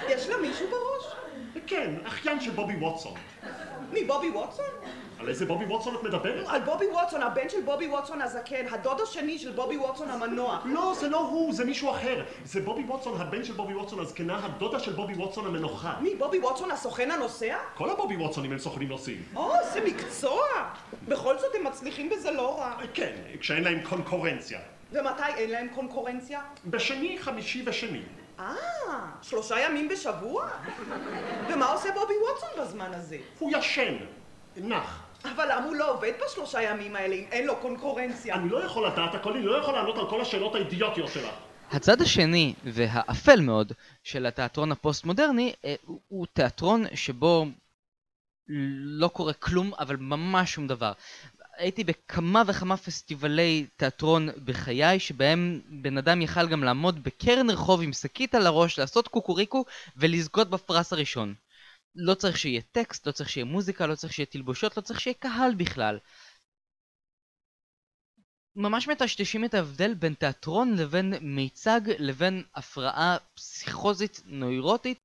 יש 0.10 0.30
לה 0.30 0.38
מישהו 0.38 0.68
בראש? 0.70 1.16
כן, 1.68 1.94
אחיין 2.08 2.40
של 2.40 2.52
בובי 2.52 2.76
ווטסון. 2.76 3.14
מי, 3.94 4.04
בובי 4.04 4.30
ווטסון? 4.30 4.66
על 5.20 5.30
איזה 5.30 5.46
בובי 5.46 5.66
ווטסון 5.66 5.96
את 5.96 6.04
מדברת? 6.04 6.46
על 6.48 6.62
בובי 6.62 6.86
ווטסון, 6.88 7.24
הבן 7.24 7.50
של 7.50 7.62
בובי 7.62 7.88
ווטסון 7.88 8.22
הזקן, 8.22 8.66
הדוד 8.72 9.02
השני 9.02 9.40
של 9.40 9.52
בובי 9.52 9.78
ווטסון 9.78 10.10
המנוח. 10.10 10.62
לא, 10.66 10.94
זה 11.00 11.10
לא 11.10 11.20
הוא, 11.20 11.54
זה 11.54 11.66
מישהו 11.66 11.92
אחר. 11.92 12.24
זה 12.46 12.62
בובי 12.62 12.84
ווטסון, 12.84 13.22
הבן 13.22 13.44
של 13.44 13.54
בובי 13.54 13.74
ווטסון 13.74 14.00
הזקנה, 14.00 14.46
הדודה 14.46 14.80
של 14.80 14.94
בובי 14.94 15.14
ווטסון 15.14 15.46
המנוחה. 15.48 15.94
מי, 16.02 16.16
בובי 16.16 16.40
ווטסון 16.40 16.72
הסוכן 16.72 17.12
הנוסע? 17.12 17.58
כל 17.76 17.90
הבובי 17.90 18.16
ווטסונים 18.16 18.52
הם 18.52 18.60
סוכנים 18.60 18.90
נוסעים. 18.90 19.24
או, 19.36 19.54
זה 19.74 19.82
מקצוע! 19.86 20.42
בכל 21.08 21.38
זאת 21.38 21.56
הם 21.56 21.64
מצליחים 21.64 22.10
בזה 22.10 22.32
לא 22.32 22.60
רע. 22.60 22.74
כן, 22.94 23.12
כשאין 23.40 23.64
להם 23.64 23.80
קונקורנציה. 23.84 24.60
ומתי 24.92 25.24
אין 25.38 25.50
להם 25.50 25.68
קונקורנציה? 25.76 26.42
בשני, 26.66 27.18
חמישי 27.20 27.64
ושני. 27.66 28.02
אה, 28.42 28.56
שלושה 29.22 29.60
ימים 29.60 29.90
בשבוע? 29.90 30.50
ומה 31.50 31.66
עושה 31.66 31.90
בובי 31.94 32.14
ווטסון 32.30 32.50
בזמן 32.66 32.94
הזה? 32.94 33.18
הוא 33.40 33.52
ישן, 33.58 33.96
נח. 34.58 35.04
אבל 35.26 35.46
למה 35.52 35.66
הוא 35.66 35.76
לא 35.76 35.92
עובד 35.92 36.12
בשלושה 36.26 36.62
ימים 36.62 36.96
האלה 36.96 37.16
אם 37.16 37.26
אין 37.32 37.48
לו 37.48 37.56
קונקורנציה? 37.56 38.36
אני 38.36 38.50
לא 38.50 38.64
יכול 38.64 38.88
לדעת 38.88 39.16
הכל, 39.16 39.32
אני 39.34 39.44
לא 39.46 39.58
יכול 39.58 39.74
לענות 39.74 39.98
על 39.98 40.10
כל 40.10 40.22
השאלות 40.22 40.56
האידיוטיות 40.56 41.10
שלך. 41.12 41.34
הצד 41.72 42.02
השני, 42.02 42.54
והאפל 42.64 43.42
מאוד, 43.42 43.74
של 44.04 44.26
התיאטרון 44.26 44.72
הפוסט-מודרני, 44.72 45.54
אה, 45.66 45.76
הוא- 45.86 46.00
הוא 46.08 46.28
תיאטרון 46.34 46.86
שבו 46.96 47.46
לא 48.84 49.08
קורה 49.08 49.34
כלום, 49.34 49.72
אבל 49.80 49.96
ממש 50.00 50.54
שום 50.54 50.68
דבר. 50.68 50.92
הייתי 51.62 51.84
בכמה 51.84 52.44
וכמה 52.48 52.78
פסטיבלי 52.78 53.66
תיאטרון 53.76 54.30
בחיי, 54.46 55.00
שבהם 55.00 55.62
בן 55.82 55.98
אדם 55.98 56.22
יכל 56.22 56.48
גם 56.48 56.64
לעמוד 56.64 57.04
בקרן 57.04 57.50
רחוב 57.50 57.82
עם 57.82 57.94
שקית 57.94 58.36
על 58.36 58.48
הראש, 58.48 58.80
לעשות 58.80 59.08
קוקוריקו 59.08 59.66
ולזכות 59.98 60.50
בפרס 60.50 60.94
הראשון. 60.94 61.34
לא 61.96 62.14
צריך 62.14 62.38
שיהיה 62.38 62.62
טקסט, 62.62 63.08
לא 63.08 63.12
צריך 63.12 63.30
שיהיה 63.30 63.46
מוזיקה, 63.46 63.88
לא 63.88 63.96
צריך 63.96 64.14
שיהיה 64.14 64.26
תלבושות, 64.26 64.78
לא 64.78 64.82
צריך 64.82 65.00
שיהיה 65.00 65.14
קהל 65.14 65.56
בכלל. 65.56 66.00
ממש 68.56 68.88
מטשטשים 68.88 69.46
את 69.46 69.54
ההבדל 69.54 69.94
בין 69.94 70.14
תיאטרון 70.14 70.76
לבין 70.76 71.14
מיצג 71.22 71.82
לבין 72.00 72.44
הפרעה 72.56 73.18
פסיכוזית 73.36 74.22
נוירוטית. 74.26 74.98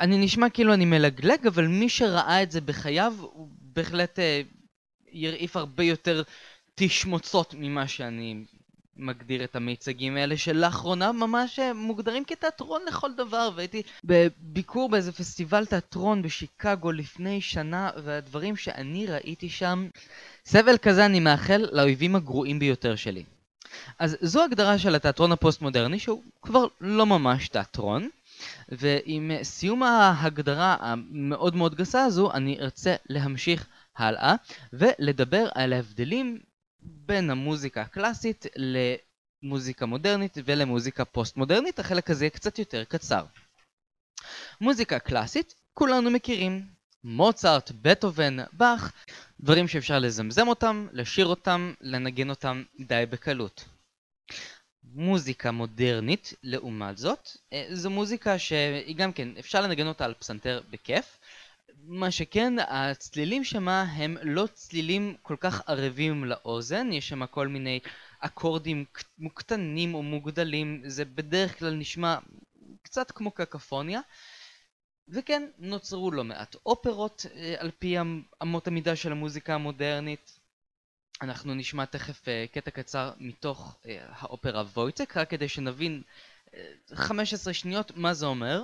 אני 0.00 0.24
נשמע 0.24 0.50
כאילו 0.50 0.74
אני 0.74 0.84
מלגלג, 0.84 1.46
אבל 1.46 1.66
מי 1.66 1.88
שראה 1.88 2.42
את 2.42 2.50
זה 2.50 2.60
בחייו, 2.60 3.14
הוא 3.18 3.48
בהחלט 3.60 4.18
אה, 4.18 4.42
ירעיף 5.12 5.56
הרבה 5.56 5.84
יותר 5.84 6.22
תשמוצות 6.74 7.54
ממה 7.58 7.88
שאני 7.88 8.44
מגדיר 8.96 9.44
את 9.44 9.56
המיצגים 9.56 10.16
האלה, 10.16 10.36
שלאחרונה 10.36 11.12
ממש 11.12 11.58
אה, 11.58 11.72
מוגדרים 11.72 12.24
כתיאטרון 12.24 12.82
לכל 12.88 13.14
דבר, 13.14 13.50
והייתי 13.54 13.82
בביקור 14.04 14.88
באיזה 14.88 15.12
פסטיבל 15.12 15.66
תיאטרון 15.66 16.22
בשיקגו 16.22 16.92
לפני 16.92 17.40
שנה, 17.40 17.90
והדברים 18.04 18.56
שאני 18.56 19.06
ראיתי 19.06 19.48
שם, 19.48 19.88
סבל 20.46 20.78
כזה 20.78 21.06
אני 21.06 21.20
מאחל 21.20 21.66
לאויבים 21.72 22.16
הגרועים 22.16 22.58
ביותר 22.58 22.96
שלי. 22.96 23.24
אז 23.98 24.16
זו 24.20 24.44
הגדרה 24.44 24.78
של 24.78 24.94
התיאטרון 24.94 25.32
הפוסט-מודרני, 25.32 25.98
שהוא 25.98 26.22
כבר 26.42 26.66
לא 26.80 27.06
ממש 27.06 27.48
תיאטרון, 27.48 28.08
ועם 28.68 29.30
סיום 29.42 29.82
ההגדרה 29.82 30.76
המאוד 30.80 31.56
מאוד 31.56 31.74
גסה 31.74 32.04
הזו, 32.04 32.32
אני 32.32 32.58
ארצה 32.60 32.94
להמשיך 33.08 33.66
הלאה, 34.00 34.34
ולדבר 34.72 35.48
על 35.54 35.72
ההבדלים 35.72 36.38
בין 36.82 37.30
המוזיקה 37.30 37.82
הקלאסית 37.82 38.46
למוזיקה 38.56 39.86
מודרנית 39.86 40.38
ולמוזיקה 40.44 41.04
פוסט-מודרנית, 41.04 41.78
החלק 41.78 42.10
הזה 42.10 42.24
יהיה 42.24 42.30
קצת 42.30 42.58
יותר 42.58 42.84
קצר. 42.84 43.24
מוזיקה 44.60 44.98
קלאסית, 44.98 45.54
כולנו 45.74 46.10
מכירים. 46.10 46.80
מוצרט, 47.04 47.72
בטהובן, 47.82 48.36
באך, 48.52 48.92
דברים 49.40 49.68
שאפשר 49.68 49.98
לזמזם 49.98 50.48
אותם, 50.48 50.86
לשיר 50.92 51.26
אותם, 51.26 51.74
לנגן 51.80 52.30
אותם 52.30 52.62
די 52.80 53.04
בקלות. 53.10 53.64
מוזיקה 54.84 55.50
מודרנית, 55.50 56.34
לעומת 56.42 56.98
זאת, 56.98 57.28
אה, 57.52 57.66
זו 57.72 57.90
מוזיקה 57.90 58.38
שהיא 58.38 58.96
גם 58.96 59.12
כן, 59.12 59.28
אפשר 59.38 59.60
לנגן 59.60 59.86
אותה 59.86 60.04
על 60.04 60.14
פסנתר 60.14 60.60
בכיף. 60.70 61.18
מה 61.92 62.10
שכן, 62.10 62.54
הצלילים 62.68 63.44
שמה 63.44 63.82
הם 63.82 64.16
לא 64.22 64.46
צלילים 64.52 65.16
כל 65.22 65.36
כך 65.40 65.68
ערבים 65.68 66.24
לאוזן, 66.24 66.92
יש 66.92 67.08
שם 67.08 67.26
כל 67.26 67.48
מיני 67.48 67.80
אקורדים 68.20 68.84
מוקטנים 69.18 69.94
או 69.94 70.02
מוגדלים, 70.02 70.82
זה 70.86 71.04
בדרך 71.04 71.58
כלל 71.58 71.74
נשמע 71.74 72.18
קצת 72.82 73.10
כמו 73.10 73.30
קקפוניה. 73.30 74.00
וכן, 75.08 75.42
נוצרו 75.58 76.10
לא 76.10 76.24
מעט 76.24 76.56
אופרות 76.66 77.26
אה, 77.34 77.54
על 77.58 77.70
פי 77.78 78.00
אמ- 78.00 78.22
אמות 78.42 78.66
המידה 78.66 78.96
של 78.96 79.12
המוזיקה 79.12 79.54
המודרנית. 79.54 80.38
אנחנו 81.22 81.54
נשמע 81.54 81.84
תכף 81.84 82.28
אה, 82.28 82.44
קטע 82.52 82.70
קצר 82.70 83.12
מתוך 83.18 83.78
אה, 83.86 84.06
האופרה 84.08 84.62
וויצק, 84.62 85.16
רק 85.16 85.30
כדי 85.30 85.48
שנבין 85.48 86.02
אה, 86.54 86.72
15 86.94 87.54
שניות 87.54 87.96
מה 87.96 88.14
זה 88.14 88.26
אומר. 88.26 88.62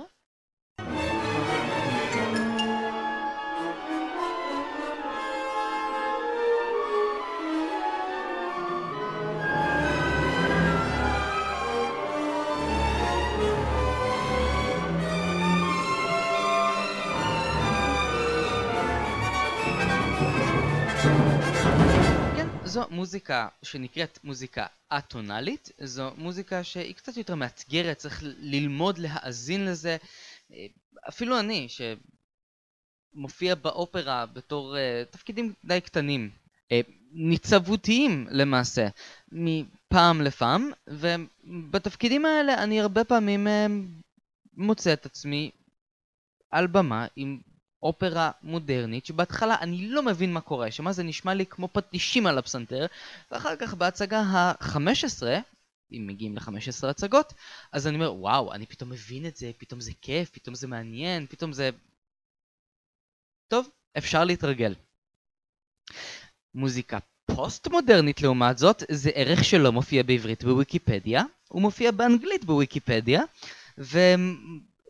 זו 22.77 22.85
מוזיקה 22.89 23.47
שנקראת 23.63 24.19
מוזיקה 24.23 24.65
אטונאלית, 24.97 25.69
זו 25.83 26.11
מוזיקה 26.17 26.63
שהיא 26.63 26.95
קצת 26.95 27.17
יותר 27.17 27.35
מאתגרת, 27.35 27.97
צריך 27.97 28.23
ללמוד 28.23 28.97
להאזין 28.97 29.65
לזה. 29.65 29.97
אפילו 31.09 31.39
אני, 31.39 31.67
שמופיע 33.13 33.55
באופרה 33.55 34.25
בתור 34.25 34.77
אה, 34.77 35.03
תפקידים 35.11 35.53
די 35.65 35.81
קטנים, 35.81 36.29
אה, 36.71 36.81
ניצבותיים 37.11 38.27
למעשה, 38.31 38.87
מפעם 39.31 40.21
לפעם, 40.21 40.71
ובתפקידים 40.87 42.25
האלה 42.25 42.63
אני 42.63 42.81
הרבה 42.81 43.03
פעמים 43.03 43.47
אה, 43.47 43.67
מוצא 44.53 44.93
את 44.93 45.05
עצמי 45.05 45.51
על 46.51 46.67
במה 46.67 47.07
עם 47.15 47.39
אופרה 47.83 48.31
מודרנית, 48.43 49.05
שבהתחלה 49.05 49.55
אני 49.61 49.87
לא 49.87 50.03
מבין 50.03 50.33
מה 50.33 50.41
קורה 50.41 50.71
שם, 50.71 50.91
זה 50.91 51.03
נשמע 51.03 51.33
לי 51.33 51.45
כמו 51.45 51.67
פטישים 51.67 52.27
על 52.27 52.37
הפסנתר, 52.37 52.85
ואחר 53.31 53.55
כך 53.55 53.73
בהצגה 53.73 54.19
ה-15, 54.19 55.23
אם 55.91 56.07
מגיעים 56.07 56.35
ל-15 56.35 56.87
הצגות, 56.87 57.33
אז 57.71 57.87
אני 57.87 57.95
אומר, 57.95 58.13
וואו, 58.13 58.53
אני 58.53 58.65
פתאום 58.65 58.89
מבין 58.89 59.25
את 59.25 59.37
זה, 59.37 59.51
פתאום 59.57 59.81
זה 59.81 59.91
כיף, 60.01 60.29
פתאום 60.29 60.55
זה 60.55 60.67
מעניין, 60.67 61.25
פתאום 61.27 61.53
זה... 61.53 61.69
טוב, 63.47 63.69
אפשר 63.97 64.23
להתרגל. 64.23 64.75
מוזיקה 66.55 66.97
פוסט-מודרנית 67.25 68.21
לעומת 68.21 68.57
זאת, 68.57 68.83
זה 68.91 69.09
ערך 69.13 69.43
שלא 69.43 69.71
מופיע 69.71 70.03
בעברית 70.03 70.43
בוויקיפדיה, 70.43 71.23
הוא 71.47 71.61
מופיע 71.61 71.91
באנגלית 71.91 72.45
בוויקיפדיה, 72.45 73.21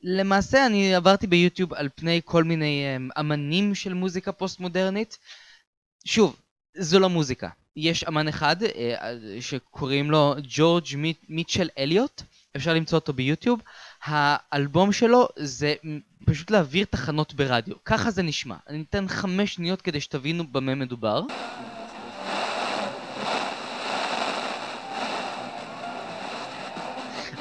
ולמעשה 0.03 0.65
אני 0.65 0.95
עברתי 0.95 1.27
ביוטיוב 1.27 1.73
על 1.73 1.89
פני 1.95 2.21
כל 2.25 2.43
מיני 2.43 2.83
אמ, 2.95 3.09
אמנים 3.19 3.75
של 3.75 3.93
מוזיקה 3.93 4.31
פוסט-מודרנית. 4.31 5.17
שוב, 6.05 6.35
זו 6.77 6.99
לא 6.99 7.09
מוזיקה. 7.09 7.49
יש 7.75 8.03
אמן 8.03 8.27
אחד 8.27 8.63
אה, 8.63 9.13
שקוראים 9.39 10.11
לו 10.11 10.35
ג'ורג' 10.49 10.85
מיט- 10.97 11.25
מיטשל 11.29 11.69
אליוט, 11.77 12.21
אפשר 12.55 12.73
למצוא 12.73 12.97
אותו 12.99 13.13
ביוטיוב. 13.13 13.61
האלבום 14.03 14.91
שלו 14.91 15.27
זה 15.35 15.75
פשוט 16.25 16.51
להעביר 16.51 16.85
תחנות 16.89 17.33
ברדיו. 17.33 17.75
ככה 17.85 18.11
זה 18.11 18.23
נשמע. 18.23 18.55
אני 18.69 18.83
אתן 18.89 19.07
חמש 19.07 19.53
שניות 19.55 19.81
כדי 19.81 20.01
שתבינו 20.01 20.47
במה 20.47 20.75
מדובר. 20.75 21.21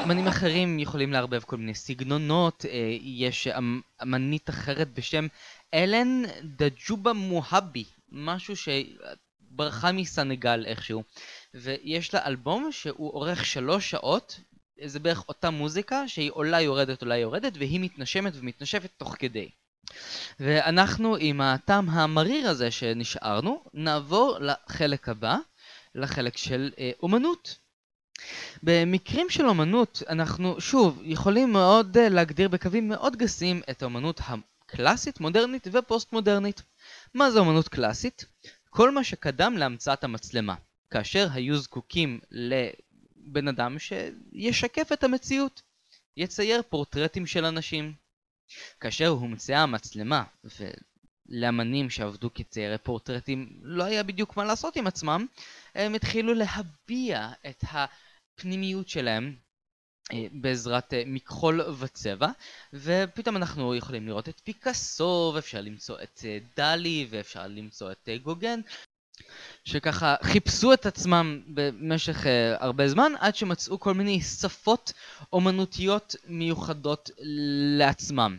אמנים 0.07 0.27
אחרים 0.27 0.79
יכולים 0.79 1.13
לערבב 1.13 1.41
כל 1.41 1.57
מיני 1.57 1.75
סגנונות, 1.75 2.65
אה, 2.69 2.97
יש 3.01 3.47
אמ- 3.47 3.81
אמנית 4.03 4.51
אחרת 4.51 4.95
בשם 4.95 5.27
אלן 5.75 6.23
דג'ובה 6.43 7.13
מוהבי, 7.13 7.85
משהו 8.13 8.55
שברחה 8.57 9.93
מסנגל 9.93 10.65
איכשהו, 10.67 11.03
ויש 11.55 12.15
לה 12.15 12.27
אלבום 12.27 12.73
שהוא 12.73 13.11
אורך 13.11 13.45
שלוש 13.45 13.91
שעות, 13.91 14.41
זה 14.85 15.01
בערך 15.01 15.29
אותה 15.29 15.51
מוזיקה 15.51 16.09
שהיא 16.09 16.31
עולה 16.35 16.61
יורדת 16.61 17.03
עולה 17.03 17.17
יורדת 17.17 17.53
והיא 17.57 17.81
מתנשמת 17.81 18.33
ומתנשפת 18.37 18.91
תוך 18.97 19.17
כדי. 19.19 19.49
ואנחנו 20.41 21.17
עם 21.21 21.41
הטעם 21.41 21.91
המריר 21.91 22.49
הזה 22.49 22.71
שנשארנו, 22.71 23.65
נעבור 23.75 24.39
לחלק 24.41 25.09
הבא, 25.09 25.37
לחלק 25.95 26.37
של 26.37 26.71
אה, 26.79 26.91
אומנות. 27.03 27.66
במקרים 28.63 29.31
של 29.31 29.47
אומנות 29.47 30.03
אנחנו 30.09 30.61
שוב 30.61 31.01
יכולים 31.05 31.53
מאוד 31.53 31.97
אה, 31.97 32.09
להגדיר 32.09 32.49
בקווים 32.49 32.89
מאוד 32.89 33.17
גסים 33.17 33.61
את 33.71 33.83
האומנות 33.83 34.21
הקלאסית, 34.27 35.21
מודרנית 35.21 35.67
ופוסט 35.73 36.13
מודרנית. 36.13 36.63
מה 37.15 37.31
זה 37.31 37.39
אומנות 37.39 37.69
קלאסית? 37.69 38.25
כל 38.71 38.91
מה 38.91 39.05
שקדם 39.05 39.57
להמצאת 39.59 40.05
המצלמה, 40.05 40.55
כאשר 40.91 41.29
היו 41.33 41.59
זקוקים 41.59 42.21
לבן 42.31 43.49
אדם 43.49 43.77
שישקף 43.79 44.93
את 44.93 45.05
המציאות, 45.05 45.63
יצייר 46.17 46.63
פורטרטים 46.69 47.27
של 47.27 47.45
אנשים. 47.45 47.93
כאשר 48.81 49.09
הומצאה 49.09 49.63
המצלמה, 49.63 50.25
ולאמנים 51.29 51.91
שעבדו 51.91 52.35
כציירי 52.35 52.79
פורטרטים 52.79 53.49
לא 53.63 53.85
היה 53.85 54.03
בדיוק 54.03 54.37
מה 54.37 54.45
לעשות 54.45 54.77
עם 54.77 54.87
עצמם, 54.87 55.27
הם 55.75 55.95
התחילו 55.95 56.35
להביע 56.35 57.29
את 57.49 57.65
הפנימיות 58.39 58.89
שלהם 58.89 59.37
אה, 60.13 60.27
בעזרת 60.33 60.95
אה, 60.95 61.03
מכחול 61.07 61.61
וצבע, 61.61 62.29
ופתאום 62.73 63.37
אנחנו 63.37 63.75
יכולים 63.75 64.07
לראות 64.07 64.29
את 64.29 64.41
פיקאסו, 64.45 65.33
ואפשר 65.35 65.61
למצוא 65.61 65.97
את 66.03 66.21
אה, 66.25 66.39
דלי, 66.57 67.07
ואפשר 67.11 67.47
למצוא 67.47 67.93
את 67.93 68.09
גוגן, 68.23 68.61
שככה 69.65 70.15
חיפשו 70.23 70.73
את 70.73 70.87
עצמם 70.87 71.43
במשך 71.55 72.25
uh, 72.25 72.29
הרבה 72.65 72.89
זמן, 72.89 73.13
עד 73.19 73.37
שמצאו 73.37 73.81
כל 73.81 73.95
מיני 73.95 74.21
שפות 74.21 74.93
אומנותיות 75.33 76.17
מיוחדות 76.27 77.11
לעצמם. 77.79 78.39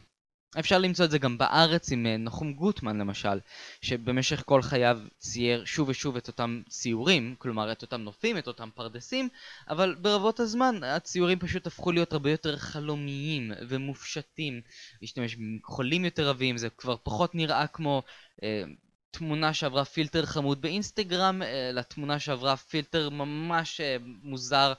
אפשר 0.59 0.77
למצוא 0.77 1.05
את 1.05 1.11
זה 1.11 1.17
גם 1.17 1.37
בארץ 1.37 1.91
עם 1.91 2.05
אה, 2.05 2.17
נחום 2.17 2.53
גוטמן 2.53 2.97
למשל, 2.97 3.39
שבמשך 3.81 4.43
כל 4.45 4.61
חייו 4.61 4.99
צייר 5.17 5.65
שוב 5.65 5.89
ושוב 5.89 6.17
את 6.17 6.27
אותם 6.27 6.61
ציורים, 6.69 7.35
כלומר 7.37 7.71
את 7.71 7.81
אותם 7.81 8.01
נופים, 8.01 8.37
את 8.37 8.47
אותם 8.47 8.69
פרדסים, 8.75 9.29
אבל 9.69 9.95
ברבות 10.01 10.39
הזמן 10.39 10.83
הציורים 10.83 11.39
פשוט 11.39 11.67
הפכו 11.67 11.91
להיות 11.91 12.13
הרבה 12.13 12.31
יותר 12.31 12.57
חלומיים 12.57 13.51
ומופשטים, 13.69 14.61
להשתמש 15.01 15.35
במכחולים 15.35 16.05
יותר 16.05 16.29
רבים, 16.29 16.57
זה 16.57 16.69
כבר 16.69 16.95
פחות 17.03 17.35
נראה 17.35 17.67
כמו 17.67 18.03
אה, 18.43 18.63
תמונה 19.11 19.53
שעברה 19.53 19.85
פילטר 19.85 20.25
חמוד 20.25 20.61
באינסטגרם, 20.61 21.41
אלא 21.41 21.81
תמונה 21.81 22.19
שעברה 22.19 22.57
פילטר 22.57 23.09
ממש 23.09 23.81
אה, 23.81 23.97
מוזר 24.01 24.73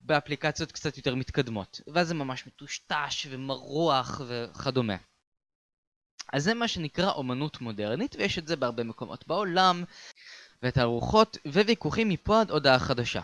באפליקציות 0.00 0.72
קצת 0.72 0.96
יותר 0.96 1.14
מתקדמות, 1.14 1.80
ואז 1.94 2.08
זה 2.08 2.14
ממש 2.14 2.46
מטושטש 2.46 3.26
ומרוח 3.30 4.20
וכדומה. 4.26 4.96
אז 6.32 6.44
זה 6.44 6.54
מה 6.54 6.68
שנקרא 6.68 7.10
אומנות 7.10 7.60
מודרנית, 7.60 8.16
ויש 8.16 8.38
את 8.38 8.46
זה 8.46 8.56
בהרבה 8.56 8.84
מקומות 8.84 9.26
בעולם, 9.26 9.84
ותערוכות 10.62 11.36
וויכוחים 11.46 12.08
מפה 12.08 12.40
עד 12.40 12.50
הודעה 12.50 12.78
חדשה. 12.78 13.22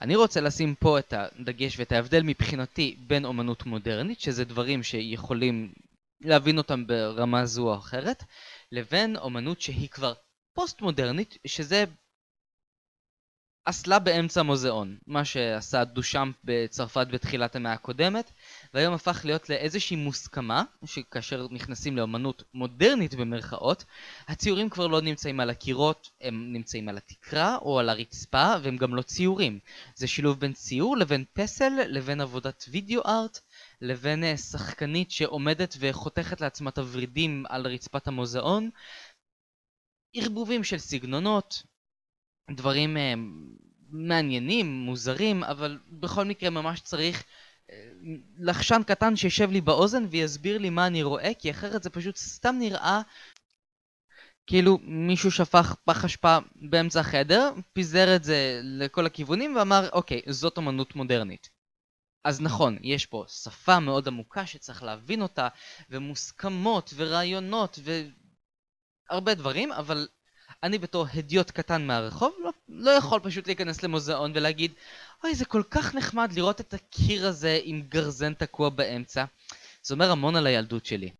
אני 0.00 0.16
רוצה 0.16 0.40
לשים 0.40 0.74
פה 0.74 0.98
את 0.98 1.12
הדגש 1.12 1.78
ואת 1.78 1.92
ההבדל 1.92 2.22
מבחינתי 2.22 2.96
בין 3.06 3.24
אומנות 3.24 3.66
מודרנית, 3.66 4.20
שזה 4.20 4.44
דברים 4.44 4.82
שיכולים 4.82 5.72
להבין 6.20 6.58
אותם 6.58 6.86
ברמה 6.86 7.46
זו 7.46 7.68
או 7.68 7.78
אחרת, 7.78 8.24
לבין 8.72 9.16
אומנות 9.16 9.60
שהיא 9.60 9.88
כבר 9.88 10.12
פוסט 10.54 10.80
מודרנית, 10.80 11.38
שזה 11.46 11.84
אסלה 13.64 13.98
באמצע 13.98 14.40
המוזיאון, 14.40 14.98
מה 15.06 15.24
שעשה 15.24 15.84
דושאמפ 15.84 16.36
בצרפת 16.44 17.06
בתחילת 17.10 17.56
המאה 17.56 17.72
הקודמת, 17.72 18.30
והיום 18.74 18.94
הפך 18.94 19.20
להיות 19.24 19.50
לאיזושהי 19.50 19.96
מוסכמה, 19.96 20.62
שכאשר 20.84 21.46
נכנסים 21.50 21.96
לאמנות 21.96 22.42
מודרנית 22.54 23.14
במרכאות, 23.14 23.84
הציורים 24.28 24.70
כבר 24.70 24.86
לא 24.86 25.00
נמצאים 25.00 25.40
על 25.40 25.50
הקירות, 25.50 26.10
הם 26.20 26.52
נמצאים 26.52 26.88
על 26.88 26.96
התקרה 26.96 27.56
או 27.56 27.78
על 27.78 27.88
הרצפה, 27.88 28.54
והם 28.62 28.76
גם 28.76 28.94
לא 28.94 29.02
ציורים. 29.02 29.58
זה 29.94 30.06
שילוב 30.06 30.40
בין 30.40 30.52
ציור 30.52 30.96
לבין 30.96 31.24
פסל, 31.32 31.72
לבין 31.86 32.20
עבודת 32.20 32.64
וידאו 32.68 33.02
ארט, 33.06 33.40
לבין 33.80 34.24
אה, 34.24 34.36
שחקנית 34.36 35.10
שעומדת 35.10 35.76
וחותכת 35.78 36.40
לעצמה 36.40 36.70
את 36.70 36.78
הוורידים 36.78 37.44
על 37.48 37.66
רצפת 37.66 38.08
המוזיאון. 38.08 38.70
ערבובים 40.14 40.64
של 40.64 40.78
סגנונות, 40.78 41.62
דברים 42.50 42.96
uh, 42.96 43.00
מעניינים, 43.90 44.66
מוזרים, 44.66 45.44
אבל 45.44 45.78
בכל 45.88 46.24
מקרה 46.24 46.50
ממש 46.50 46.80
צריך 46.80 47.22
uh, 47.22 47.72
לחשן 48.38 48.82
קטן 48.86 49.16
שישב 49.16 49.50
לי 49.50 49.60
באוזן 49.60 50.04
ויסביר 50.10 50.58
לי 50.58 50.70
מה 50.70 50.86
אני 50.86 51.02
רואה, 51.02 51.34
כי 51.38 51.50
אחרת 51.50 51.82
זה 51.82 51.90
פשוט 51.90 52.16
סתם 52.16 52.56
נראה 52.58 53.00
כאילו 54.48 54.78
מישהו 54.82 55.30
שפך 55.30 55.74
פח 55.84 56.04
אשפה 56.04 56.38
באמצע 56.56 57.00
החדר, 57.00 57.52
פיזר 57.72 58.16
את 58.16 58.24
זה 58.24 58.60
לכל 58.64 59.06
הכיוונים 59.06 59.56
ואמר, 59.56 59.88
אוקיי, 59.92 60.22
זאת 60.28 60.58
אמנות 60.58 60.96
מודרנית. 60.96 61.50
אז 62.24 62.40
נכון, 62.40 62.78
יש 62.82 63.06
פה 63.06 63.24
שפה 63.28 63.80
מאוד 63.80 64.08
עמוקה 64.08 64.46
שצריך 64.46 64.82
להבין 64.82 65.22
אותה, 65.22 65.48
ומוסכמות, 65.90 66.94
ורעיונות, 66.96 67.78
והרבה 69.08 69.34
דברים, 69.34 69.72
אבל 69.72 70.08
אני 70.62 70.78
בתור 70.78 71.06
הדיוט 71.14 71.50
קטן 71.50 71.86
מהרחוב 71.86 72.34
לא, 72.42 72.50
לא 72.68 72.90
יכול 72.90 73.20
פשוט 73.20 73.46
להיכנס 73.46 73.82
למוזיאון 73.82 74.32
ולהגיד 74.34 74.72
אוי 75.24 75.34
זה 75.34 75.44
כל 75.44 75.62
כך 75.70 75.94
נחמד 75.94 76.32
לראות 76.32 76.60
את 76.60 76.74
הקיר 76.74 77.26
הזה 77.26 77.60
עם 77.62 77.82
גרזן 77.88 78.34
תקוע 78.34 78.68
באמצע. 78.68 79.24
זה 79.82 79.94
אומר 79.94 80.10
המון 80.10 80.36
על 80.36 80.46
הילדות 80.46 80.86
שלי. 80.86 81.10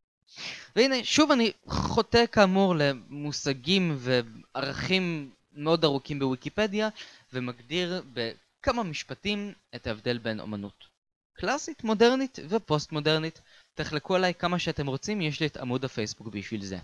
והנה 0.76 1.04
שוב 1.04 1.32
אני 1.32 1.52
חוטא 1.66 2.24
כאמור 2.32 2.74
למושגים 2.76 3.96
וערכים 3.98 5.30
מאוד 5.52 5.84
ארוכים 5.84 6.18
בוויקיפדיה 6.18 6.88
ומגדיר 7.32 8.02
בכמה 8.12 8.82
משפטים 8.82 9.52
את 9.74 9.86
ההבדל 9.86 10.18
בין 10.18 10.40
אומנות 10.40 10.84
קלאסית, 11.32 11.84
מודרנית 11.84 12.38
ופוסט 12.48 12.92
מודרנית 12.92 13.40
תחלקו 13.74 14.14
עליי 14.14 14.34
כמה 14.34 14.58
שאתם 14.58 14.86
רוצים, 14.86 15.20
יש 15.20 15.40
לי 15.40 15.46
את 15.46 15.56
עמוד 15.56 15.84
הפייסבוק 15.84 16.28
בשביל 16.28 16.64
זה 16.64 16.78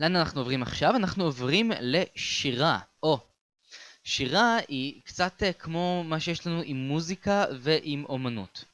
לאן 0.00 0.16
אנחנו 0.16 0.40
עוברים 0.40 0.62
עכשיו? 0.62 0.96
אנחנו 0.96 1.24
עוברים 1.24 1.72
לשירה. 1.80 2.78
או, 3.02 3.18
שירה 4.04 4.58
היא 4.68 5.00
קצת 5.04 5.42
אה, 5.42 5.52
כמו 5.52 6.04
מה 6.04 6.20
שיש 6.20 6.46
לנו 6.46 6.62
עם 6.64 6.76
מוזיקה 6.76 7.44
ועם 7.60 8.04
אומנות. 8.08 8.64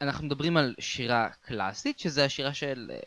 אנחנו 0.00 0.26
מדברים 0.26 0.56
על 0.56 0.74
שירה 0.78 1.28
קלאסית, 1.40 1.98
שזה 1.98 2.24
השירה 2.24 2.54
של 2.54 2.90
אה, 2.94 2.98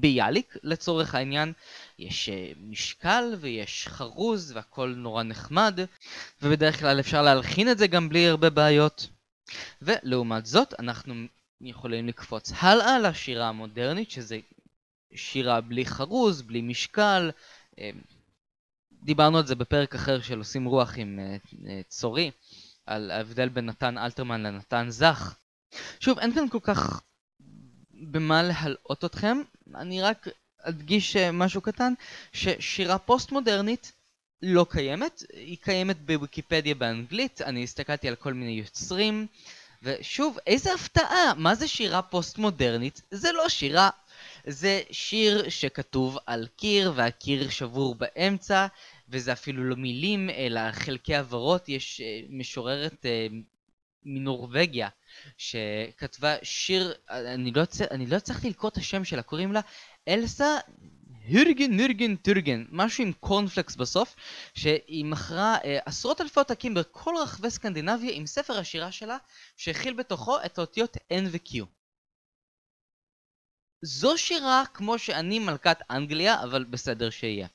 ביאליק 0.00 0.56
לצורך 0.62 1.14
העניין. 1.14 1.52
יש 1.98 2.28
אה, 2.28 2.52
משקל 2.56 3.34
ויש 3.40 3.88
חרוז 3.88 4.52
והכל 4.52 4.94
נורא 4.96 5.22
נחמד, 5.22 5.80
ובדרך 6.42 6.80
כלל 6.80 7.00
אפשר 7.00 7.22
להלחין 7.22 7.70
את 7.70 7.78
זה 7.78 7.86
גם 7.86 8.08
בלי 8.08 8.28
הרבה 8.28 8.50
בעיות. 8.50 9.08
ולעומת 9.82 10.46
זאת, 10.46 10.74
אנחנו 10.78 11.14
יכולים 11.60 12.08
לקפוץ 12.08 12.52
הלאה 12.56 12.98
לשירה 12.98 13.48
המודרנית, 13.48 14.10
שזה 14.10 14.38
שירה 15.14 15.60
בלי 15.60 15.86
חרוז, 15.86 16.42
בלי 16.42 16.62
משקל. 16.62 17.30
אה, 17.78 17.90
דיברנו 19.02 19.38
על 19.38 19.46
זה 19.46 19.54
בפרק 19.54 19.94
אחר 19.94 20.20
של 20.20 20.38
עושים 20.38 20.64
רוח 20.64 20.94
עם 20.96 21.18
אה, 21.18 21.36
אה, 21.68 21.80
צורי, 21.88 22.30
על 22.86 23.10
ההבדל 23.10 23.48
בין 23.48 23.66
נתן 23.66 23.98
אלתרמן 23.98 24.42
לנתן 24.42 24.86
זך. 24.90 25.36
שוב, 26.00 26.18
אין 26.18 26.34
כאן 26.34 26.48
כל 26.48 26.60
כך 26.62 27.00
במה 27.92 28.42
להלאות 28.42 29.04
אתכם, 29.04 29.38
אני 29.74 30.02
רק 30.02 30.28
אדגיש 30.62 31.16
משהו 31.16 31.60
קטן, 31.60 31.92
ששירה 32.32 32.98
פוסט 32.98 33.32
מודרנית 33.32 33.92
לא 34.42 34.66
קיימת, 34.70 35.22
היא 35.32 35.56
קיימת 35.60 36.00
בוויקיפדיה 36.00 36.74
באנגלית, 36.74 37.42
אני 37.42 37.64
הסתכלתי 37.64 38.08
על 38.08 38.14
כל 38.14 38.32
מיני 38.32 38.52
יוצרים, 38.52 39.26
ושוב, 39.82 40.38
איזה 40.46 40.74
הפתעה, 40.74 41.34
מה 41.36 41.54
זה 41.54 41.68
שירה 41.68 42.02
פוסט 42.02 42.38
מודרנית? 42.38 43.02
זה 43.10 43.32
לא 43.32 43.48
שירה 43.48 43.90
זה 44.46 44.82
שיר 44.90 45.48
שכתוב 45.48 46.18
על 46.26 46.46
קיר 46.56 46.92
והקיר 46.96 47.50
שבור 47.50 47.94
באמצע 47.94 48.66
וזה 49.08 49.32
אפילו 49.32 49.64
לא 49.64 49.76
מילים 49.76 50.30
אלא 50.30 50.72
חלקי 50.72 51.14
עברות 51.14 51.68
יש 51.68 52.00
uh, 52.00 52.26
משוררת 52.30 53.04
uh, 53.04 53.34
מנורווגיה, 54.04 54.88
שכתבה 55.38 56.34
שיר, 56.42 56.94
אני 57.10 57.52
לא. 57.52 57.62
אני 57.90 58.06
לא 58.06 58.16
הצלחתי 58.16 58.50
לקרוא 58.50 58.70
את 58.70 58.76
השם 58.76 59.04
שלה, 59.04 59.22
קוראים 59.22 59.52
לה 59.52 59.60
אלסה 60.08 60.56
הירגן 61.28 61.76
נירגן 61.76 62.16
טורגן, 62.16 62.64
משהו 62.70 63.04
עם 63.04 63.12
קורנפלקס 63.12 63.76
בסוף, 63.76 64.16
שהיא 64.54 65.04
מכרה 65.04 65.56
אה, 65.64 65.78
עשרות 65.84 66.20
אלפי 66.20 66.40
עותקים 66.40 66.74
בכל 66.74 67.14
רחבי 67.22 67.50
סקנדינביה 67.50 68.12
עם 68.12 68.26
ספר 68.26 68.58
השירה 68.58 68.92
שלה, 68.92 69.16
שהכיל 69.56 69.94
בתוכו 69.94 70.36
את 70.46 70.58
האותיות 70.58 70.96
N 70.96 71.24
ו-Q. 71.30 71.64
זו 73.82 74.18
שירה 74.18 74.64
כמו 74.74 74.98
שאני 74.98 75.38
מלכת 75.38 75.78
אנגליה, 75.90 76.42
אבל 76.42 76.64
בסדר 76.64 77.10
שיהיה. 77.10 77.46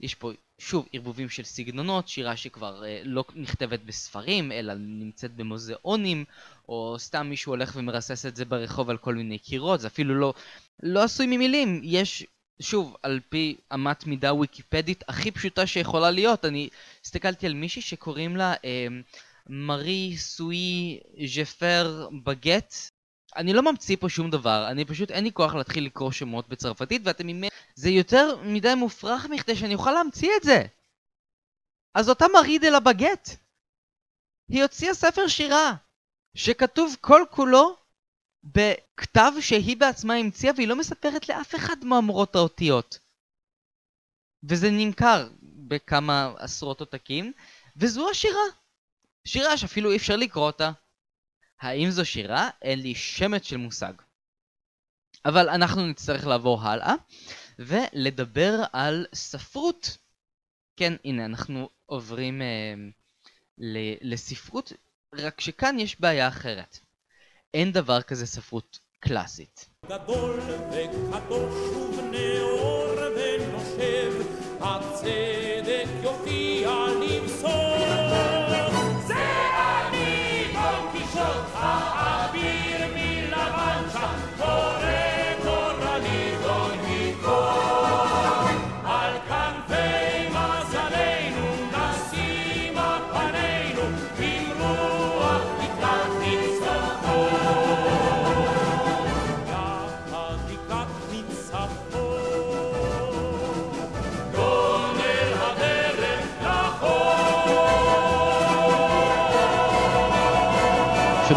יש 0.00 0.14
פה 0.14 0.32
שוב 0.58 0.88
ערבובים 0.92 1.28
של 1.28 1.44
סגנונות, 1.44 2.08
שירה 2.08 2.36
שכבר 2.36 2.84
אה, 2.84 3.00
לא 3.04 3.24
נכתבת 3.34 3.80
בספרים, 3.80 4.52
אלא 4.52 4.74
נמצאת 4.74 5.34
במוזיאונים, 5.34 6.24
או 6.68 6.96
סתם 6.98 7.26
מישהו 7.26 7.52
הולך 7.52 7.72
ומרסס 7.76 8.26
את 8.26 8.36
זה 8.36 8.44
ברחוב 8.44 8.90
על 8.90 8.98
כל 8.98 9.14
מיני 9.14 9.38
קירות, 9.38 9.80
זה 9.80 9.86
אפילו 9.86 10.14
לא, 10.14 10.34
לא 10.82 11.02
עשוי 11.02 11.26
ממילים, 11.26 11.80
יש 11.84 12.26
שוב, 12.60 12.96
על 13.02 13.20
פי 13.28 13.56
אמת 13.74 14.06
מידה 14.06 14.34
ויקיפדית 14.34 15.04
הכי 15.08 15.30
פשוטה 15.30 15.66
שיכולה 15.66 16.10
להיות, 16.10 16.44
אני 16.44 16.68
הסתכלתי 17.04 17.46
על 17.46 17.54
מישהי 17.54 17.82
שקוראים 17.82 18.36
לה 18.36 18.54
אה, 18.64 18.86
מארי 19.48 20.16
סואי 20.16 21.00
ז'פר 21.26 22.08
בגט. 22.24 22.74
אני 23.36 23.52
לא 23.52 23.62
ממציא 23.62 23.96
פה 24.00 24.08
שום 24.08 24.30
דבר, 24.30 24.68
אני 24.70 24.84
פשוט 24.84 25.10
אין 25.10 25.24
לי 25.24 25.32
כוח 25.32 25.54
להתחיל 25.54 25.84
לקרוא 25.86 26.10
שמות 26.10 26.48
בצרפתית 26.48 27.02
ואתם 27.04 27.26
ממילא... 27.26 27.50
זה 27.74 27.90
יותר 27.90 28.36
מדי 28.42 28.74
מופרך 28.74 29.26
מכדי 29.26 29.56
שאני 29.56 29.74
אוכל 29.74 29.92
להמציא 29.92 30.30
את 30.36 30.42
זה! 30.42 30.62
אז 31.94 32.08
אותה 32.08 32.26
מארי 32.32 32.58
דה 32.58 32.70
לה 32.70 32.80
בגט! 32.80 33.30
היא 34.48 34.62
הוציאה 34.62 34.94
ספר 34.94 35.28
שירה 35.28 35.74
שכתוב 36.34 36.96
כל 37.00 37.22
כולו 37.30 37.76
בכתב 38.46 39.32
שהיא 39.40 39.76
בעצמה 39.76 40.14
המציאה 40.14 40.52
והיא 40.56 40.68
לא 40.68 40.76
מספרת 40.76 41.28
לאף 41.28 41.54
אחד 41.54 41.84
מאמרות 41.84 42.36
האותיות. 42.36 42.98
וזה 44.44 44.70
נמכר 44.70 45.28
בכמה 45.42 46.32
עשרות 46.38 46.80
עותקים, 46.80 47.32
וזו 47.76 48.10
השירה. 48.10 48.44
שירה 49.24 49.56
שאפילו 49.56 49.90
אי 49.90 49.96
אפשר 49.96 50.16
לקרוא 50.16 50.46
אותה. 50.46 50.70
האם 51.60 51.90
זו 51.90 52.06
שירה? 52.06 52.50
אין 52.62 52.80
לי 52.80 52.94
שמץ 52.94 53.42
של 53.42 53.56
מושג. 53.56 53.92
אבל 55.24 55.48
אנחנו 55.48 55.86
נצטרך 55.86 56.26
לעבור 56.26 56.62
הלאה, 56.62 56.94
ולדבר 57.58 58.64
על 58.72 59.06
ספרות. 59.14 59.96
כן, 60.76 60.92
הנה, 61.04 61.24
אנחנו 61.24 61.68
עוברים 61.86 62.42
אה, 62.42 62.74
לספרות, 64.00 64.72
רק 65.14 65.40
שכאן 65.40 65.78
יש 65.78 66.00
בעיה 66.00 66.28
אחרת. 66.28 66.85
אין 67.54 67.72
דבר 67.72 68.02
כזה 68.02 68.26
ספרות 68.26 68.78
קלאסית. 69.00 69.68
גדול 69.86 70.40
וקדוש 70.70 71.54
ובנאור 71.76 72.94
ונושב, 73.16 74.12
הצדק 74.60 75.45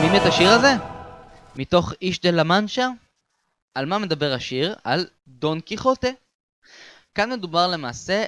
שומעים 0.09 0.27
את 0.27 0.33
השיר 0.33 0.49
הזה? 0.49 0.67
מתוך 1.55 1.93
איש 2.01 2.21
דה 2.21 2.31
לה 2.31 2.43
מנשה? 2.43 2.87
על 3.75 3.85
מה 3.85 3.99
מדבר 3.99 4.33
השיר? 4.33 4.75
על 4.83 5.07
דון 5.27 5.61
קיחוטה. 5.61 6.07
כאן 7.15 7.31
מדובר 7.31 7.67
למעשה 7.67 8.25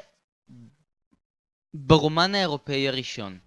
ברומן 1.74 2.36
האירופאי 2.36 2.88
הראשון. 2.88 3.40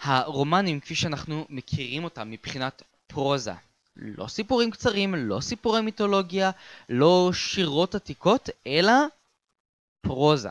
הרומנים 0.00 0.80
כפי 0.80 0.94
שאנחנו 0.94 1.46
מכירים 1.48 2.04
אותם 2.04 2.30
מבחינת 2.30 2.82
פרוזה. 3.06 3.54
לא 3.96 4.26
סיפורים 4.26 4.70
קצרים, 4.70 5.14
לא 5.14 5.40
סיפורי 5.40 5.80
מיתולוגיה, 5.80 6.50
לא 6.88 7.30
שירות 7.32 7.94
עתיקות, 7.94 8.48
אלא 8.66 8.92
פרוזה. 10.00 10.50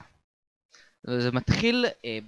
זה 1.04 1.32
מתחיל 1.32 1.86
אה, 2.06 2.20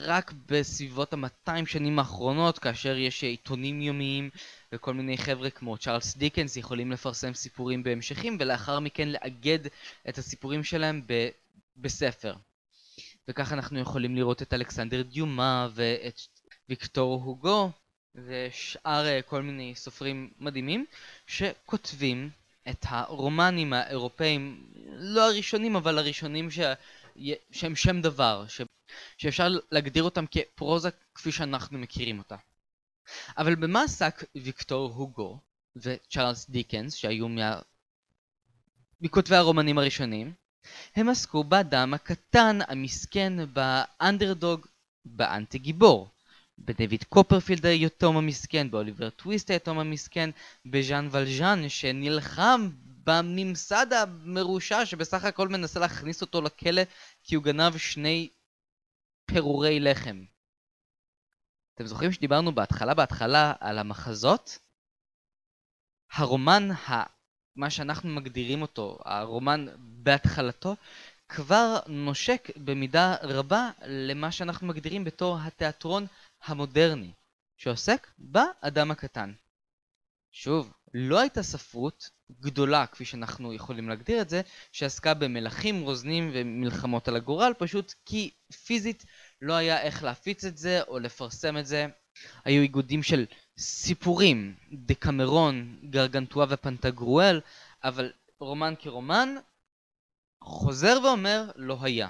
רק 0.00 0.32
בסביבות 0.46 1.12
ה-200 1.12 1.66
שנים 1.66 1.98
האחרונות, 1.98 2.58
כאשר 2.58 2.96
יש 2.96 3.24
עיתונים 3.24 3.82
יומיים 3.82 4.30
וכל 4.72 4.94
מיני 4.94 5.18
חבר'ה 5.18 5.50
כמו 5.50 5.78
צ'ארלס 5.78 6.16
דיקנס 6.16 6.56
יכולים 6.56 6.92
לפרסם 6.92 7.34
סיפורים 7.34 7.82
בהמשכים, 7.82 8.36
ולאחר 8.40 8.80
מכן 8.80 9.08
לאגד 9.08 9.58
את 10.08 10.18
הסיפורים 10.18 10.64
שלהם 10.64 11.02
ב- 11.06 11.28
בספר. 11.76 12.34
וכך 13.28 13.52
אנחנו 13.52 13.80
יכולים 13.80 14.16
לראות 14.16 14.42
את 14.42 14.54
אלכסנדר 14.54 15.02
דיומה 15.02 15.68
ואת 15.74 16.20
ויקטור 16.68 17.22
הוגו 17.24 17.70
ושאר 18.14 19.06
אה, 19.06 19.22
כל 19.22 19.42
מיני 19.42 19.74
סופרים 19.74 20.30
מדהימים 20.38 20.86
שכותבים 21.26 22.30
את 22.68 22.86
הרומנים 22.88 23.72
האירופאים, 23.72 24.66
לא 24.86 25.30
הראשונים 25.30 25.76
אבל 25.76 25.98
הראשונים 25.98 26.50
ש... 26.50 26.58
שהם 27.50 27.76
שם 27.76 28.00
דבר, 28.00 28.44
ש... 28.48 28.60
שאפשר 29.18 29.48
להגדיר 29.70 30.02
אותם 30.02 30.24
כפרוזה 30.30 30.88
כפי 31.14 31.32
שאנחנו 31.32 31.78
מכירים 31.78 32.18
אותה. 32.18 32.36
אבל 33.38 33.54
במה 33.54 33.82
עסק 33.82 34.24
ויקטור 34.34 34.92
הוגו 34.94 35.38
וצ'ארלס 35.76 36.50
דיקנס 36.50 36.94
שהיו 36.94 37.28
מה... 37.28 37.60
מכותבי 39.00 39.36
הרומנים 39.36 39.78
הראשונים? 39.78 40.32
הם 40.96 41.08
עסקו 41.08 41.44
באדם 41.44 41.94
הקטן, 41.94 42.58
המסכן, 42.68 43.32
באנדרדוג, 43.52 44.66
באנטי 45.04 45.58
גיבור. 45.58 46.08
בדויד 46.58 47.04
קופרפילד 47.04 47.66
היתום 47.66 48.16
המסכן, 48.16 48.70
באוליבר 48.70 49.10
טוויסט 49.10 49.50
היתום 49.50 49.78
המסכן, 49.78 50.30
בז'אן 50.66 51.08
ולז'אן 51.10 51.68
שנלחם 51.68 52.68
בממסד 53.04 53.92
המרושע 53.92 54.86
שבסך 54.86 55.24
הכל 55.24 55.48
מנסה 55.48 55.80
להכניס 55.80 56.20
אותו 56.20 56.42
לכלא 56.42 56.82
כי 57.22 57.34
הוא 57.34 57.44
גנב 57.44 57.76
שני 57.76 58.28
פירורי 59.26 59.80
לחם. 59.80 60.24
אתם 61.74 61.86
זוכרים 61.86 62.12
שדיברנו 62.12 62.54
בהתחלה 62.54 62.94
בהתחלה 62.94 63.52
על 63.60 63.78
המחזות? 63.78 64.58
הרומן, 66.12 66.70
ה... 66.70 67.02
מה 67.56 67.70
שאנחנו 67.70 68.08
מגדירים 68.08 68.62
אותו, 68.62 68.98
הרומן 69.04 69.66
בהתחלתו, 69.78 70.76
כבר 71.28 71.78
נושק 71.86 72.48
במידה 72.56 73.16
רבה 73.22 73.70
למה 73.86 74.32
שאנחנו 74.32 74.66
מגדירים 74.66 75.04
בתור 75.04 75.38
התיאטרון 75.38 76.06
המודרני, 76.44 77.12
שעוסק 77.56 78.10
באדם 78.18 78.90
הקטן. 78.90 79.32
שוב, 80.32 80.72
לא 80.94 81.20
הייתה 81.20 81.42
ספרות 81.42 82.10
גדולה, 82.40 82.86
כפי 82.86 83.04
שאנחנו 83.04 83.52
יכולים 83.52 83.88
להגדיר 83.88 84.22
את 84.22 84.28
זה, 84.28 84.40
שעסקה 84.72 85.14
במלכים, 85.14 85.82
רוזנים 85.82 86.30
ומלחמות 86.34 87.08
על 87.08 87.16
הגורל, 87.16 87.52
פשוט 87.58 87.94
כי 88.06 88.30
פיזית 88.64 89.04
לא 89.42 89.52
היה 89.52 89.82
איך 89.82 90.04
להפיץ 90.04 90.44
את 90.44 90.58
זה 90.58 90.82
או 90.82 90.98
לפרסם 90.98 91.58
את 91.58 91.66
זה. 91.66 91.86
היו 92.44 92.62
איגודים 92.62 93.02
של 93.02 93.26
סיפורים, 93.58 94.56
דקמרון, 94.72 95.78
גרגנטואה 95.90 96.46
ופנטגרואל, 96.50 97.40
אבל 97.84 98.12
רומן 98.40 98.74
כרומן, 98.78 99.34
חוזר 100.44 100.98
ואומר, 101.04 101.50
לא 101.56 101.78
היה. 101.82 102.08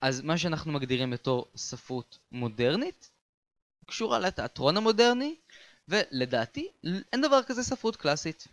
אז 0.00 0.20
מה 0.20 0.38
שאנחנו 0.38 0.72
מגדירים 0.72 1.10
בתור 1.10 1.46
ספרות 1.56 2.18
מודרנית, 2.32 3.10
קשורה 3.86 4.18
לתיאטרון 4.18 4.76
המודרני, 4.76 5.36
ולדעתי 5.88 6.68
אין 7.12 7.20
דבר 7.22 7.42
כזה 7.42 7.62
ספרות 7.62 7.96
קלאסית. 7.96 8.48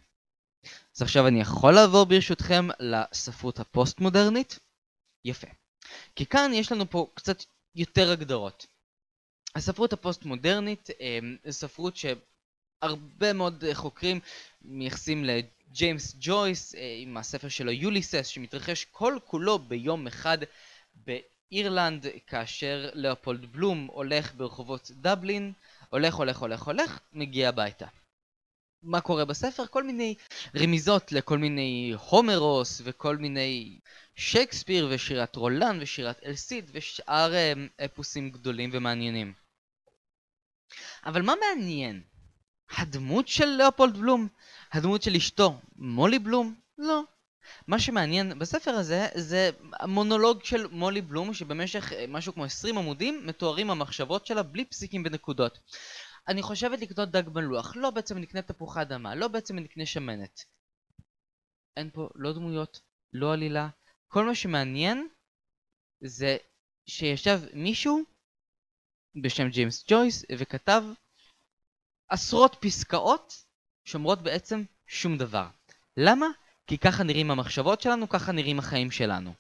אז 0.96 1.02
עכשיו 1.02 1.28
אני 1.28 1.42
יכול 1.42 1.74
לעבור 1.74 2.06
ברשותכם 2.06 2.68
לספרות 2.80 3.60
הפוסט-מודרנית? 3.60 4.60
יפה. 5.26 5.48
כי 6.16 6.26
כאן 6.26 6.52
יש 6.54 6.72
לנו 6.72 6.90
פה 6.90 7.08
קצת 7.14 7.44
יותר 7.76 8.12
הגדרות. 8.12 8.68
הספרות 9.56 9.94
הפוסט-מודרנית 9.94 10.90
זו 11.46 11.54
ספרות 11.54 11.96
שהרבה 11.98 13.34
מאוד 13.34 13.64
חוקרים 13.74 14.20
מייחסים 14.62 15.26
לג'יימס 15.26 16.16
ג'ויס 16.20 16.76
עם 17.02 17.18
הספר 17.18 17.50
שלו 17.50 17.72
יוליסס 17.72 18.28
שמתרחש 18.28 18.86
כל 18.92 19.18
כולו 19.26 19.60
ביום 19.60 20.08
אחד 20.08 20.38
באירלנד 20.96 22.06
כאשר 22.28 22.90
לאופולד 22.94 23.46
בלום 23.46 23.88
הולך 23.92 24.34
ברחובות 24.36 24.92
דבלין 24.92 25.54
הולך, 25.90 26.16
הולך, 26.16 26.38
הולך, 26.38 26.62
הולך, 26.62 27.00
מגיע 27.14 27.50
הביתה. 27.50 27.88
מה 28.88 29.02
קורה 29.02 29.26
בספר? 29.26 29.66
כל 29.66 29.84
מיני 29.84 30.16
רמיזות 30.56 31.12
לכל 31.12 31.38
מיני 31.38 31.94
הומרוס 32.10 32.82
וכל 32.84 33.18
מיני 33.18 33.80
שייקספיר 34.16 34.88
ושירת 34.92 35.36
רולן 35.36 35.78
ושירת 35.82 36.20
אלסיד 36.26 36.70
ושאר 36.74 37.34
אמ, 37.36 37.68
אפוסים 37.86 38.30
גדולים 38.30 38.70
ומעניינים. 38.74 39.34
אבל 41.06 41.22
מה 41.22 41.34
מעניין? 41.42 42.02
הדמות 42.78 43.28
של 43.28 43.46
לאופולד 43.46 43.98
בלום? 43.98 44.28
הדמות 44.72 45.04
של 45.04 45.16
אשתו, 45.16 45.60
מולי 45.76 46.20
בלום? 46.20 46.56
לא. 46.78 47.04
מה 47.68 47.80
שמעניין 47.80 48.40
בספר 48.40 48.72
הזה 48.72 49.08
זה 49.16 49.50
המונולוג 49.80 50.44
של 50.44 50.68
מולי 50.68 51.02
בלום 51.02 51.34
שבמשך 51.34 51.94
אה, 51.94 52.06
משהו 52.08 52.34
כמו 52.34 52.46
20 52.46 52.78
עמודים 52.78 53.22
מתוארים 53.26 53.70
המחשבות 53.70 54.26
שלה 54.26 54.44
בלי 54.44 54.66
פסיקים 54.66 55.04
בנקודות. 55.04 55.60
אני 56.28 56.42
חושבת 56.42 56.80
לקנות 56.80 57.12
דג 57.12 57.30
מלוח, 57.30 57.76
לא 57.76 57.90
בעצם 57.90 58.18
נקנה 58.18 58.42
תפוחי 58.42 58.82
אדמה, 58.82 59.16
לא 59.16 59.28
בעצם 59.28 59.56
נקנה 59.60 59.86
שמנת. 59.86 60.46
אין 61.78 61.90
פה 61.90 62.10
לא 62.16 62.34
דמויות, 62.34 62.82
לא 63.14 63.34
עלילה, 63.34 63.70
כל 64.08 64.26
מה 64.26 64.36
שמעניין 64.36 65.08
זה 66.02 66.38
שישב 66.86 67.40
מישהו 67.54 68.04
בשם 69.24 69.50
ג'יימס 69.50 69.86
ג'ויס 69.88 70.26
וכתב 70.38 70.84
עשרות 72.10 72.58
פסקאות 72.62 73.34
שאומרות 73.86 74.22
בעצם 74.22 74.64
שום 74.88 75.18
דבר. 75.18 75.48
למה? 75.98 76.28
כי 76.68 76.78
ככה 76.78 77.04
נראים 77.04 77.32
המחשבות 77.32 77.82
שלנו, 77.82 78.10
ככה 78.10 78.32
נראים 78.32 78.60
החיים 78.60 78.92
שלנו. 78.92 79.34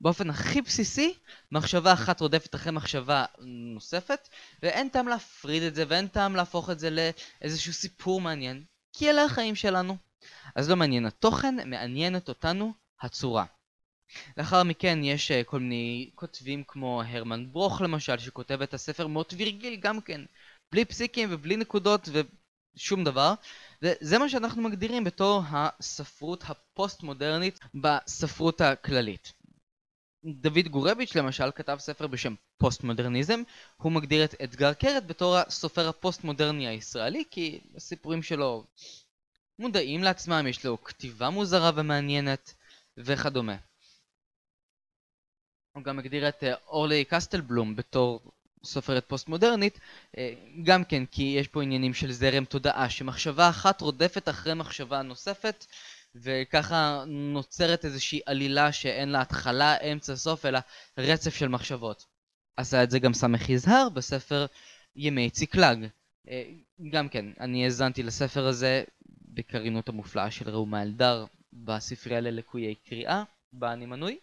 באופן 0.00 0.30
הכי 0.30 0.62
בסיסי, 0.62 1.14
מחשבה 1.52 1.92
אחת 1.92 2.20
רודפת 2.20 2.54
אחרי 2.54 2.72
מחשבה 2.72 3.24
נוספת, 3.74 4.28
ואין 4.62 4.88
טעם 4.88 5.08
להפריד 5.08 5.62
את 5.62 5.74
זה, 5.74 5.84
ואין 5.88 6.08
טעם 6.08 6.36
להפוך 6.36 6.70
את 6.70 6.78
זה 6.78 6.90
לאיזשהו 6.90 7.72
סיפור 7.72 8.20
מעניין, 8.20 8.64
כי 8.92 9.10
אלה 9.10 9.24
החיים 9.24 9.54
שלנו. 9.54 9.96
אז 10.54 10.70
לא 10.70 10.76
מעניין 10.76 11.06
התוכן, 11.06 11.70
מעניינת 11.70 12.28
אותנו 12.28 12.72
הצורה. 13.00 13.44
לאחר 14.36 14.62
מכן 14.62 14.98
יש 15.04 15.30
uh, 15.30 15.44
כל 15.44 15.60
מיני 15.60 16.10
כותבים 16.14 16.64
כמו 16.68 17.02
הרמן 17.02 17.52
ברוך 17.52 17.80
למשל, 17.80 18.18
שכותב 18.18 18.62
את 18.62 18.74
הספר 18.74 19.06
מוט 19.06 19.34
וירגיל 19.36 19.76
גם 19.76 20.00
כן, 20.00 20.20
בלי 20.72 20.84
פסיקים 20.84 21.28
ובלי 21.32 21.56
נקודות 21.56 22.08
ושום 22.76 23.04
דבר, 23.04 23.34
וזה 23.82 24.18
מה 24.18 24.28
שאנחנו 24.28 24.62
מגדירים 24.62 25.04
בתור 25.04 25.42
הספרות 25.50 26.44
הפוסט-מודרנית 26.46 27.58
בספרות 27.74 28.60
הכללית. 28.60 29.32
דוד 30.26 30.68
גורביץ' 30.68 31.14
למשל 31.14 31.50
כתב 31.54 31.76
ספר 31.80 32.06
בשם 32.06 32.34
פוסט-מודרניזם, 32.58 33.42
הוא 33.76 33.92
מגדיר 33.92 34.24
את 34.24 34.34
אתגר 34.44 34.72
קרת 34.72 35.06
בתור 35.06 35.36
הסופר 35.36 35.88
הפוסט-מודרני 35.88 36.68
הישראלי, 36.68 37.24
כי 37.30 37.60
הסיפורים 37.76 38.22
שלו 38.22 38.64
מודעים 39.58 40.02
לעצמם, 40.02 40.46
יש 40.48 40.64
לו 40.64 40.84
כתיבה 40.84 41.30
מוזרה 41.30 41.70
ומעניינת 41.76 42.54
וכדומה. 42.96 43.56
הוא 45.72 45.82
גם 45.82 45.96
מגדיר 45.96 46.28
את 46.28 46.44
אה, 46.44 46.54
אורלי 46.66 47.04
קסטל-בלום 47.04 47.76
בתור 47.76 48.20
סופרת 48.64 49.08
פוסט-מודרנית, 49.08 49.80
אה, 50.18 50.34
גם 50.64 50.84
כן 50.84 51.06
כי 51.06 51.22
יש 51.22 51.48
פה 51.48 51.62
עניינים 51.62 51.94
של 51.94 52.12
זרם 52.12 52.44
תודעה, 52.44 52.90
שמחשבה 52.90 53.48
אחת 53.48 53.80
רודפת 53.80 54.28
אחרי 54.28 54.54
מחשבה 54.54 55.02
נוספת, 55.02 55.66
וככה 56.22 57.04
נוצרת 57.06 57.84
איזושהי 57.84 58.20
עלילה 58.26 58.72
שאין 58.72 59.08
לה 59.08 59.20
התחלה, 59.20 59.76
אמצע, 59.76 60.16
סוף, 60.16 60.46
אלא 60.46 60.58
רצף 60.98 61.34
של 61.34 61.48
מחשבות. 61.48 62.06
עשה 62.56 62.82
את 62.82 62.90
זה 62.90 62.98
גם 62.98 63.14
סמך 63.14 63.48
יזהר 63.48 63.88
בספר 63.88 64.46
ימי 64.96 65.30
ציקלג. 65.30 65.86
אה, 66.28 66.44
גם 66.90 67.08
כן, 67.08 67.24
אני 67.40 67.64
האזנתי 67.64 68.02
לספר 68.02 68.46
הזה 68.46 68.84
בקרינות 69.08 69.88
המופלאה 69.88 70.30
של 70.30 70.50
ראומה 70.50 70.82
אלדר 70.82 71.24
בספרייה 71.52 72.20
ללקויי 72.20 72.74
קריאה, 72.74 73.22
בה 73.52 73.72
אני 73.72 73.86
מנוי. 73.86 74.18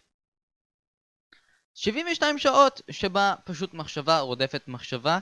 72 1.74 2.38
שעות 2.38 2.82
שבה 2.90 3.34
פשוט 3.44 3.74
מחשבה 3.74 4.20
רודפת 4.20 4.68
מחשבה, 4.68 5.18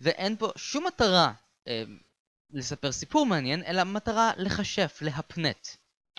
ואין 0.00 0.36
פה 0.36 0.50
שום 0.56 0.86
מטרה 0.86 1.32
אה, 1.68 1.84
לספר 2.50 2.92
סיפור 2.92 3.26
מעניין, 3.26 3.62
אלא 3.62 3.84
מטרה 3.84 4.32
לחשף, 4.36 4.98
להפנט. 5.02 5.66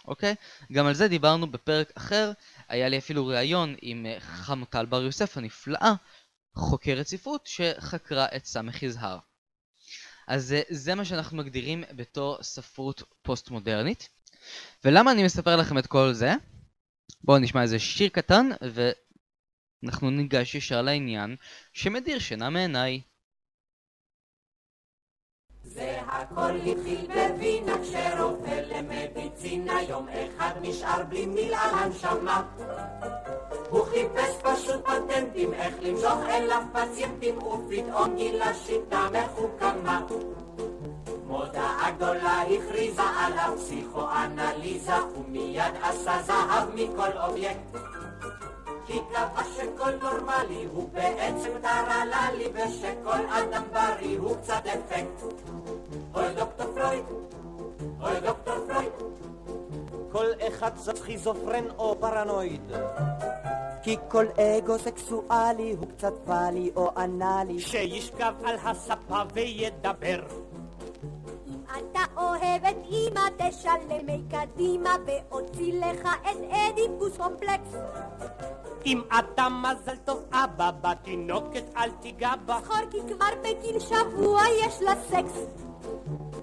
אוקיי? 0.06 0.36
גם 0.72 0.86
על 0.86 0.94
זה 0.94 1.08
דיברנו 1.08 1.52
בפרק 1.52 1.92
אחר, 1.96 2.32
היה 2.68 2.90
לי 2.90 2.98
אפילו 2.98 3.28
ראיון 3.28 3.76
עם 3.82 4.06
אה, 4.06 4.20
חמוטל 4.20 4.86
בר 4.86 5.02
יוסף 5.02 5.38
הנפלאה, 5.38 5.94
חוקרת 6.56 7.08
ספרות 7.08 7.48
שחקרה 7.48 8.26
את 8.36 8.46
סמך 8.46 8.84
יזהר. 8.84 9.18
אז 10.28 10.54
אה, 10.54 10.62
זה 10.70 10.96
מה 10.96 11.06
שאנחנו 11.06 11.38
מגדירים 11.38 11.84
בתור 11.92 12.44
ספרות 12.44 13.04
פוסט-מודרנית. 13.22 14.10
ולמה 14.86 15.12
אני 15.12 15.24
מספר 15.24 15.56
לכם 15.56 15.78
את 15.78 15.88
כל 15.88 16.14
זה? 16.14 16.34
בואו 17.24 17.38
נשמע 17.38 17.62
איזה 17.62 17.80
שיר 17.80 18.10
קטן 18.10 18.50
ואנחנו 19.82 20.10
ניגש 20.10 20.56
ישר 20.56 20.82
לעניין 20.82 21.36
שמדיר 21.74 22.20
שינה 22.20 22.50
מעיניי. 22.50 23.02
הכל 26.18 26.56
התחיל 26.66 27.08
בווינה 27.08 27.74
כשרופא 27.82 28.62
למדיצינה 28.70 29.82
יום 29.82 30.08
אחד 30.10 30.52
נשאר 30.62 31.04
בלי 31.10 31.26
מילה 31.26 31.62
הנשמה. 31.62 32.42
הוא 33.70 33.86
חיפש 33.86 34.36
פשוט 34.42 34.86
פטנטים 34.86 35.54
איך 35.54 35.74
למשוך 35.82 36.20
אליו 36.30 36.62
פציינטים 36.74 37.38
ופתאום 37.38 38.16
גילה 38.16 38.54
שיטה 38.54 39.08
מחוכמה. 39.14 40.02
מודעה 41.28 41.92
גדולה 41.96 42.42
הכריזה 42.42 43.02
עליו 43.02 43.54
פסיכואנליזה 43.58 44.94
ומיד 45.18 45.74
עשה 45.82 46.22
זהב 46.22 46.76
מכל 46.76 47.18
אובייקט 47.18 47.78
כי 48.88 49.00
קבע 49.12 49.44
שכל 49.56 49.92
נורמלי 50.02 50.68
הוא 50.74 50.90
בעצם 50.94 51.50
טרללי 51.62 52.48
ושכל 52.54 53.26
אדם 53.30 53.64
בריא 53.74 54.20
הוא 54.20 54.38
קצת 54.38 54.62
דפקט. 54.66 55.24
אוי 56.16 56.34
דוקטור 56.36 56.68
פרויד, 56.76 57.06
אוי 58.02 58.20
דוקטור 58.20 58.56
פרויד. 58.68 58.92
כל 60.12 60.26
אחד 60.48 60.72
זה 60.78 60.92
סכיזופרן 60.96 61.64
או 61.78 61.96
פרנואיד. 62.00 62.72
כי 63.84 63.98
כל 64.08 64.26
אגו 64.38 64.80
סקסואלי 64.80 65.76
הוא 65.80 65.88
קצת 65.98 66.14
פאלי 66.26 66.72
או 66.76 66.92
אנאלי. 66.98 67.60
שישכב 67.60 68.34
על 68.44 68.56
הספה 68.64 69.22
וידבר. 69.34 70.47
אתה 71.72 72.04
אוהב 72.18 72.66
את 72.70 72.76
אמא, 72.92 73.22
תשלמי 73.38 74.22
קדימה 74.32 74.96
והוציא 75.06 75.74
לך 75.80 76.10
את 76.22 76.38
אדיפוס 76.50 77.18
קומפלקס. 77.18 77.70
אם 78.86 79.02
אתה 79.20 79.48
מזל 79.50 79.96
טוב 80.06 80.26
אבא, 80.32 80.72
בתינוקת 80.82 81.64
אל 81.78 81.90
תיגע 81.92 82.34
בה. 82.46 82.60
זכור 82.64 82.78
כי 82.92 82.98
כבר 83.14 83.30
בגיל 83.42 83.80
שבוע 83.80 84.42
יש 84.66 84.82
לה 84.82 84.94
סקס. 85.10 85.68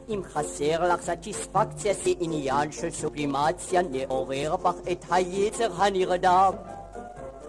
אם 0.09 0.21
חסר 0.25 0.95
לך 0.95 1.01
סטיספקציה 1.01 1.95
זה 1.95 2.11
עניין 2.21 2.73
של 2.73 2.91
סובלימציה, 2.91 3.83
נעורר 3.83 4.57
בך 4.57 4.75
את 4.93 5.05
היצר 5.11 5.69
הנרדם. 5.77 6.53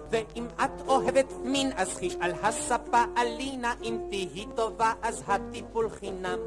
ואם 0.09 0.47
את 0.63 0.81
אוהבת 0.87 1.33
מין, 1.43 1.71
אז 1.75 1.97
חיש 1.97 2.15
על 2.19 2.31
הספה 2.43 3.03
אלינה, 3.17 3.73
אם 3.83 3.97
תהי 4.09 4.45
טובה, 4.55 4.93
אז 5.01 5.23
הטיפול 5.27 5.89
חינם. 5.89 6.39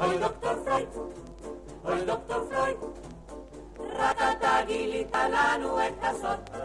אוי 0.00 0.18
דוקטור 0.18 0.54
פרויד, 0.64 0.88
אוי 1.84 2.04
דוקטור 2.06 2.50
פרויד, 2.50 2.76
רק 3.96 4.16
אתה 4.16 4.60
גילית 4.66 5.14
לנו 5.14 5.86
את 5.86 5.92
הסוד. 6.02 6.56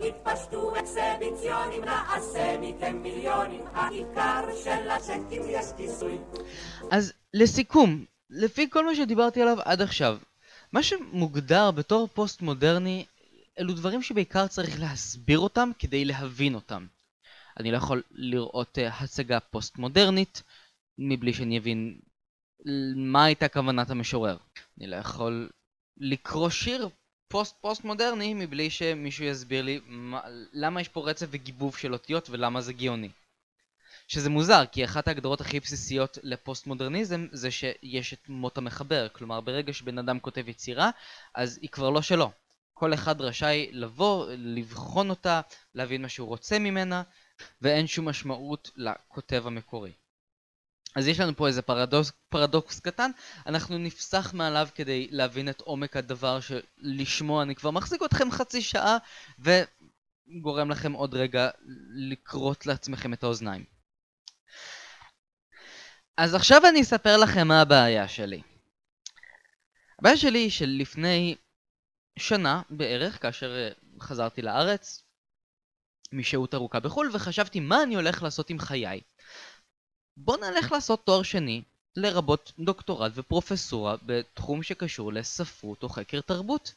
התפשטו 0.00 0.72
אקסביציונים, 0.76 1.84
נעשה 1.84 2.56
מכם 2.60 3.02
מיליונים, 3.02 3.64
העיקר 3.72 4.44
של 4.64 4.90
הצ'קים 4.90 5.42
יש 5.46 5.66
כיסוי. 5.76 6.18
אז 6.90 7.12
לסיכום, 7.34 8.04
לפי 8.30 8.70
כל 8.70 8.86
מה 8.86 8.94
שדיברתי 8.94 9.42
עליו 9.42 9.56
עד 9.64 9.82
עכשיו, 9.82 10.18
מה 10.72 10.82
שמוגדר 10.82 11.70
בתור 11.70 12.08
פוסט 12.14 12.42
מודרני 12.42 13.04
אלו 13.58 13.74
דברים 13.74 14.02
שבעיקר 14.02 14.46
צריך 14.46 14.80
להסביר 14.80 15.38
אותם 15.38 15.70
כדי 15.78 16.04
להבין 16.04 16.54
אותם. 16.54 16.86
אני 17.60 17.70
לא 17.70 17.76
יכול 17.76 18.02
לראות 18.10 18.78
uh, 18.78 19.02
הצגה 19.02 19.40
פוסט 19.40 19.78
מודרנית 19.78 20.42
מבלי 20.98 21.32
שאני 21.32 21.58
אבין 21.58 21.98
מה 22.96 23.24
הייתה 23.24 23.48
כוונת 23.48 23.90
המשורר. 23.90 24.36
אני 24.78 24.86
לא 24.86 24.96
יכול 24.96 25.50
לקרוא 25.96 26.50
שיר 26.50 26.88
פוסט 27.28 27.56
פוסט 27.60 27.84
מודרני 27.84 28.34
מבלי 28.34 28.70
שמישהו 28.70 29.24
יסביר 29.24 29.62
לי 29.62 29.80
מה, 29.86 30.20
למה 30.52 30.80
יש 30.80 30.88
פה 30.88 31.10
רצף 31.10 31.26
וגיבוב 31.30 31.76
של 31.76 31.92
אותיות 31.92 32.30
ולמה 32.30 32.60
זה 32.60 32.72
גאוני. 32.72 33.08
שזה 34.08 34.30
מוזר, 34.30 34.64
כי 34.72 34.84
אחת 34.84 35.08
ההגדרות 35.08 35.40
הכי 35.40 35.60
בסיסיות 35.60 36.18
לפוסט 36.22 36.66
מודרניזם 36.66 37.26
זה 37.32 37.50
שיש 37.50 38.12
את 38.12 38.28
מות 38.28 38.58
המחבר, 38.58 39.08
כלומר 39.08 39.40
ברגע 39.40 39.72
שבן 39.72 39.98
אדם 39.98 40.20
כותב 40.20 40.48
יצירה, 40.48 40.90
אז 41.34 41.58
היא 41.62 41.70
כבר 41.70 41.90
לא 41.90 42.02
שלו. 42.02 42.30
כל 42.74 42.94
אחד 42.94 43.20
רשאי 43.20 43.68
לבוא, 43.72 44.26
לבחון 44.36 45.10
אותה, 45.10 45.40
להבין 45.74 46.02
מה 46.02 46.08
שהוא 46.08 46.28
רוצה 46.28 46.58
ממנה, 46.58 47.02
ואין 47.62 47.86
שום 47.86 48.08
משמעות 48.08 48.70
לכותב 48.76 49.42
המקורי. 49.46 49.92
אז 50.94 51.08
יש 51.08 51.20
לנו 51.20 51.36
פה 51.36 51.46
איזה 51.46 51.62
פרדוקס, 51.62 52.12
פרדוקס 52.28 52.80
קטן, 52.80 53.10
אנחנו 53.46 53.78
נפסח 53.78 54.34
מעליו 54.34 54.68
כדי 54.74 55.08
להבין 55.10 55.48
את 55.48 55.60
עומק 55.60 55.96
הדבר 55.96 56.38
שלשמו 56.40 57.42
אני 57.42 57.54
כבר 57.54 57.70
מחזיק 57.70 58.02
אתכם 58.02 58.30
חצי 58.30 58.62
שעה 58.62 58.98
וגורם 59.38 60.70
לכם 60.70 60.92
עוד 60.92 61.14
רגע 61.14 61.50
לכרות 61.94 62.66
לעצמכם 62.66 63.12
את 63.12 63.22
האוזניים. 63.22 63.64
אז 66.16 66.34
עכשיו 66.34 66.62
אני 66.68 66.82
אספר 66.82 67.16
לכם 67.16 67.48
מה 67.48 67.60
הבעיה 67.60 68.08
שלי. 68.08 68.42
הבעיה 69.98 70.16
שלי 70.16 70.38
היא 70.38 70.50
שלפני 70.50 71.36
שנה 72.18 72.62
בערך, 72.70 73.22
כאשר 73.22 73.56
אה, 73.56 73.70
חזרתי 74.00 74.42
לארץ 74.42 75.04
משהות 76.12 76.54
ארוכה 76.54 76.80
בחו"ל, 76.80 77.10
וחשבתי 77.12 77.60
מה 77.60 77.82
אני 77.82 77.94
הולך 77.94 78.22
לעשות 78.22 78.50
עם 78.50 78.58
חיי. 78.58 79.00
בוא 80.16 80.36
נלך 80.36 80.72
לעשות 80.72 81.06
תואר 81.06 81.22
שני, 81.22 81.62
לרבות 81.96 82.52
דוקטורט 82.58 83.12
ופרופסורה 83.14 83.96
בתחום 84.06 84.62
שקשור 84.62 85.12
לספרות 85.12 85.82
או 85.82 85.88
חקר 85.88 86.20
תרבות. 86.20 86.74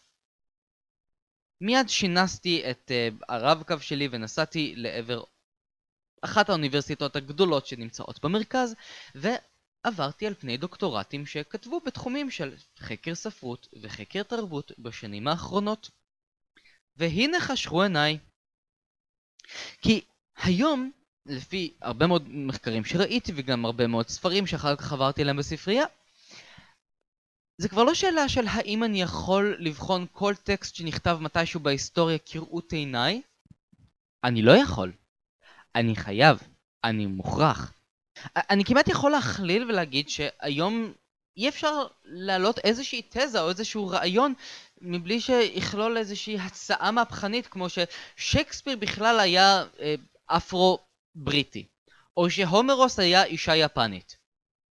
מיד 1.62 1.89
שינסתי 1.89 2.71
את 2.71 2.91
uh, 2.91 3.26
הרב-קו 3.30 3.80
שלי 3.80 4.08
ונסעתי 4.12 4.74
לעבר 4.76 5.24
אחת 6.21 6.50
האוניברסיטאות 6.50 7.15
הגדולות 7.15 7.67
שנמצאות 7.67 8.26
במרכז, 8.26 8.76
ועברתי 9.15 10.28
על 10.28 10.34
פני 10.34 10.58
דוקטורטים 10.58 11.26
שכתבו 11.26 11.80
בתחומים 11.80 12.32
של 12.32 12.56
חקר 12.80 13.15
ספרות 13.15 13.67
וחקר 13.82 14.24
תרבות 14.24 14.71
בשנים 14.80 15.28
האחרונות. 15.28 15.89
והנה 16.95 17.39
חשכו 17.39 17.82
עיניי. 17.84 18.17
כי 19.82 20.06
היום 20.38 20.91
לפי 21.26 21.74
הרבה 21.82 22.08
מאוד 22.08 22.30
מחקרים 22.30 22.86
שראיתי 22.86 23.32
וגם 23.36 23.66
הרבה 23.66 23.88
מאוד 23.88 24.08
ספרים 24.08 24.48
שאחר 24.48 24.76
כך 24.76 24.94
עברתי 24.94 25.22
עליהם 25.22 25.38
בספרייה, 25.38 25.86
זה 27.58 27.70
כבר 27.70 27.84
לא 27.84 27.94
שאלה 27.94 28.30
של 28.30 28.48
האם 28.48 28.84
אני 28.84 29.02
יכול 29.02 29.58
לבחון 29.60 30.06
כל 30.12 30.34
טקסט 30.44 30.76
שנכתב 30.76 31.18
מתישהו 31.22 31.60
בהיסטוריה 31.60 32.18
כראות 32.26 32.74
עיניי. 32.74 33.22
אני 34.24 34.42
לא 34.42 34.52
יכול. 34.52 34.92
אני 35.76 35.96
חייב. 35.96 36.40
אני 36.84 37.06
מוכרח. 37.06 37.74
אני 38.36 38.66
כמעט 38.66 38.88
יכול 38.88 39.12
להכליל 39.12 39.64
ולהגיד 39.64 40.10
שהיום 40.10 40.94
אי 41.38 41.50
אפשר 41.50 41.88
להעלות 42.04 42.60
איזושהי 42.60 43.02
תזה 43.10 43.42
או 43.42 43.50
איזשהו 43.50 43.88
רעיון 43.88 44.34
מבלי 44.82 45.22
שיכלול 45.22 45.98
איזושהי 45.98 46.40
הצעה 46.40 46.92
מהפכנית 46.92 47.48
כמו 47.48 47.68
ששייקספיר 47.70 48.78
בכלל 48.78 49.20
היה 49.20 49.64
אה, 49.80 49.96
אפרו 50.28 50.85
בריטי, 51.15 51.65
או 52.17 52.30
שהומרוס 52.30 52.99
היה 52.99 53.23
אישה 53.23 53.56
יפנית. 53.56 54.17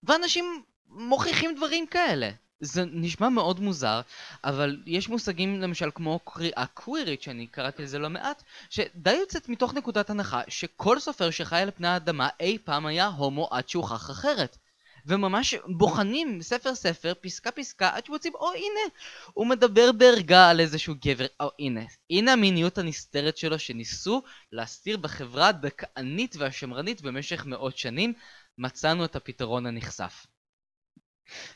ואנשים 0.03 0.63
מוכיחים 0.87 1.55
דברים 1.57 1.87
כאלה. 1.87 2.31
זה 2.61 2.85
נשמע 2.85 3.29
מאוד 3.29 3.61
מוזר, 3.61 4.01
אבל 4.45 4.83
יש 4.87 5.09
מושגים 5.09 5.61
למשל 5.61 5.91
כמו 5.95 6.19
קריאה 6.19 6.67
קווירית, 6.75 7.23
שאני 7.23 7.47
קראתי 7.47 7.83
לזה 7.83 7.99
לא 7.99 8.11
מעט, 8.11 8.43
שדי 8.71 9.13
יוצאת 9.13 9.49
מתוך 9.49 9.75
נקודת 9.75 10.11
הנחה 10.11 10.41
שכל 10.49 11.01
סופר 11.01 11.31
שחי 11.31 11.59
על 11.59 11.71
פני 11.71 11.89
האדמה 11.89 12.29
אי 12.41 12.59
פעם 12.65 12.87
היה 12.87 13.07
הומו 13.07 13.49
עד 13.51 13.69
שהוכח 13.69 14.11
אחרת. 14.11 14.59
וממש 15.07 15.55
בוחנים 15.67 16.43
ספר 16.43 16.75
ספר, 16.75 17.13
פסקה 17.21 17.51
פסקה, 17.51 17.91
עד 17.95 18.07
שמוצאים, 18.07 18.35
או 18.35 18.53
הנה, 18.53 18.95
הוא 19.33 19.47
מדבר 19.47 19.93
בערגה 19.93 20.51
על 20.51 20.61
איזשהו 20.61 20.95
גבר, 21.05 21.27
או 21.41 21.49
הנה, 21.59 21.85
הנה 22.11 22.33
המיניות 22.33 22.79
הנסתרת 22.79 23.37
שלו 23.37 23.59
שניסו 23.59 24.23
להסתיר 24.53 24.97
בחברה 24.97 25.49
הדכאנית 25.49 26.37
והשמרנית 26.39 27.03
במשך 27.03 27.47
מאות 27.47 27.79
שנים, 27.79 28.13
מצאנו 28.59 29.05
את 29.05 29.17
הפתרון 29.17 29.67
הנכסף. 29.67 30.27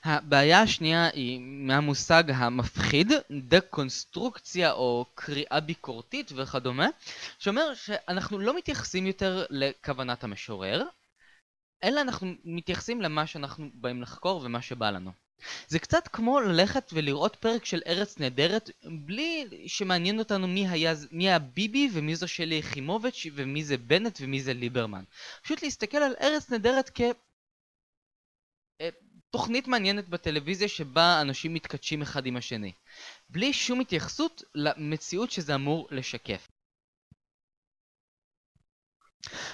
הבעיה 0.04 0.62
השנייה 0.62 1.08
היא 1.12 1.40
מהמושג 1.40 2.24
המפחיד, 2.34 3.12
דקונסטרוקציה 3.48 4.72
או 4.72 5.06
קריאה 5.14 5.60
ביקורתית 5.60 6.32
וכדומה, 6.36 6.88
שאומר 7.38 7.74
שאנחנו 7.74 8.38
לא 8.38 8.56
מתייחסים 8.56 9.06
יותר 9.06 9.44
לכוונת 9.50 10.24
המשורר, 10.24 10.82
אלא 11.84 12.00
אנחנו 12.00 12.34
מתייחסים 12.44 13.02
למה 13.02 13.26
שאנחנו 13.26 13.70
באים 13.74 14.02
לחקור 14.02 14.42
ומה 14.44 14.62
שבא 14.62 14.90
לנו. 14.90 15.12
זה 15.68 15.78
קצת 15.78 16.08
כמו 16.08 16.40
ללכת 16.40 16.90
ולראות 16.92 17.36
פרק 17.36 17.64
של 17.64 17.80
ארץ 17.86 18.18
נהדרת 18.18 18.70
בלי 18.84 19.48
שמעניין 19.66 20.18
אותנו 20.18 20.48
מי 20.48 20.68
היה, 20.68 20.94
מי 21.10 21.28
היה 21.28 21.38
ביבי 21.38 21.90
ומי 21.92 22.16
זו 22.16 22.28
שלי 22.28 22.54
יחימוביץ' 22.54 23.26
ומי 23.34 23.64
זה 23.64 23.76
בנט 23.76 24.18
ומי 24.22 24.42
זה 24.42 24.54
ליברמן. 24.54 25.04
פשוט 25.42 25.62
להסתכל 25.62 25.98
על 25.98 26.14
ארץ 26.20 26.50
נהדרת 26.50 26.90
כ... 26.94 27.00
אה, 28.80 28.88
תוכנית 29.30 29.68
מעניינת 29.68 30.08
בטלוויזיה 30.08 30.68
שבה 30.68 31.20
אנשים 31.20 31.54
מתכתשים 31.54 32.02
אחד 32.02 32.26
עם 32.26 32.36
השני. 32.36 32.72
בלי 33.28 33.52
שום 33.52 33.80
התייחסות 33.80 34.42
למציאות 34.54 35.30
שזה 35.30 35.54
אמור 35.54 35.88
לשקף. 35.90 36.48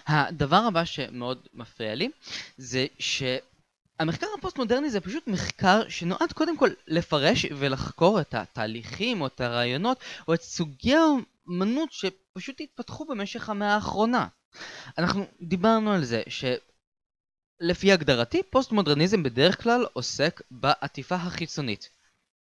הדבר 0.06 0.56
הבא 0.56 0.84
שמאוד 0.84 1.46
מפריע 1.54 1.94
לי 1.94 2.08
זה 2.56 2.86
שהמחקר 2.98 4.26
הפוסט-מודרני 4.38 4.90
זה 4.90 5.00
פשוט 5.00 5.26
מחקר 5.26 5.88
שנועד 5.88 6.32
קודם 6.32 6.56
כל 6.56 6.70
לפרש 6.86 7.46
ולחקור 7.56 8.20
את 8.20 8.34
התהליכים 8.34 9.20
או 9.20 9.26
את 9.26 9.40
הרעיונות 9.40 9.98
או 10.28 10.34
את 10.34 10.42
סוגי 10.42 10.94
האמנות 10.94 11.92
שפשוט 11.92 12.60
התפתחו 12.60 13.04
במשך 13.04 13.48
המאה 13.48 13.74
האחרונה. 13.74 14.26
אנחנו 14.98 15.26
דיברנו 15.42 15.92
על 15.92 16.04
זה 16.04 16.22
שלפי 16.28 17.92
הגדרתי 17.92 18.42
פוסט-מודרניזם 18.50 19.22
בדרך 19.22 19.62
כלל 19.62 19.86
עוסק 19.92 20.40
בעטיפה 20.50 21.14
החיצונית, 21.14 21.88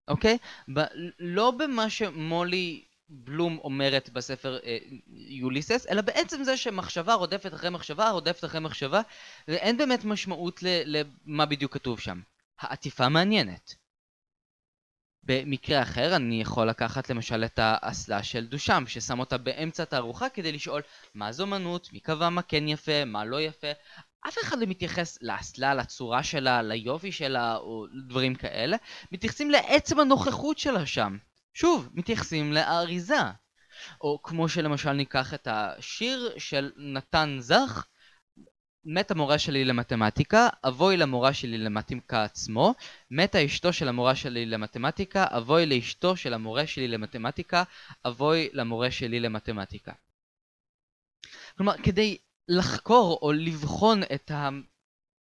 אוקיי? 0.08 0.38
ב- 0.74 0.80
לא 1.20 1.52
במה 1.52 1.90
שמולי 1.90 2.84
בלום 3.14 3.58
אומרת 3.64 4.10
בספר 4.10 4.60
אה, 4.66 4.78
יוליסס, 5.08 5.86
אלא 5.90 6.02
בעצם 6.02 6.44
זה 6.44 6.58
שמחשבה 6.58 7.14
רודפת 7.14 7.54
אחרי 7.54 7.70
מחשבה, 7.70 8.10
רודפת 8.10 8.46
אחרי 8.46 8.60
מחשבה, 8.60 9.02
ואין 9.48 9.78
באמת 9.78 10.06
משמעות 10.06 10.60
למה 10.64 11.46
בדיוק 11.46 11.74
כתוב 11.74 12.00
שם. 12.00 12.22
העטיפה 12.60 13.10
מעניינת. 13.10 13.76
במקרה 15.24 15.82
אחר 15.82 16.16
אני 16.16 16.42
יכול 16.42 16.70
לקחת 16.70 17.10
למשל 17.10 17.46
את 17.46 17.60
האסלה 17.62 18.24
של 18.24 18.46
דושם, 18.46 18.84
ששם 18.88 19.20
אותה 19.20 19.38
באמצע 19.38 19.84
התערוכה 19.84 20.30
כדי 20.30 20.52
לשאול 20.52 20.82
מה 21.16 21.32
זו 21.32 21.44
אמנות, 21.44 21.94
מי 21.94 22.00
קבע 22.00 22.30
מה 22.30 22.42
כן 22.42 22.68
יפה, 22.68 23.06
מה 23.06 23.26
לא 23.26 23.42
יפה. 23.42 23.68
אף 24.28 24.38
אחד 24.44 24.60
לא 24.60 24.66
מתייחס 24.66 25.18
לאסלה, 25.22 25.74
לצורה 25.74 26.24
שלה, 26.24 26.62
ליופי 26.62 27.12
שלה, 27.12 27.56
או 27.56 27.86
דברים 28.08 28.36
כאלה. 28.36 28.78
מתייחסים 29.12 29.52
לעצם 29.52 30.00
הנוכחות 30.00 30.58
שלה 30.58 30.86
שם. 30.86 31.18
שוב, 31.54 31.90
מתייחסים 31.94 32.54
לאריזה. 32.54 33.22
או 34.02 34.20
כמו 34.24 34.50
שלמשל 34.50 34.92
ניקח 34.92 35.34
את 35.34 35.48
השיר 35.52 36.34
של 36.38 36.72
נתן 36.78 37.38
זך, 37.40 37.86
מת 38.86 39.12
המורה 39.12 39.40
שלי 39.40 39.66
למתמטיקה, 39.66 40.48
אבוי 40.64 40.98
למורה 40.98 41.34
שלי 41.34 41.58
למתמטיקה 41.58 42.24
עצמו, 42.24 42.74
מתה 43.12 43.46
אשתו 43.46 43.74
של 43.74 43.88
המורה 43.88 44.16
שלי 44.16 44.46
למתמטיקה, 44.46 45.26
אבוי 45.30 45.66
לאשתו 45.66 46.16
של 46.16 46.34
המורה 46.34 46.68
שלי 46.68 46.88
למתמטיקה, 46.88 47.64
אבוי 48.08 48.50
למורה 48.54 48.92
שלי 48.92 49.20
למתמטיקה. 49.20 49.92
כלומר, 51.58 51.74
כדי 51.84 52.18
לחקור 52.48 53.20
או 53.22 53.32
לבחון 53.32 54.02
את 54.04 54.32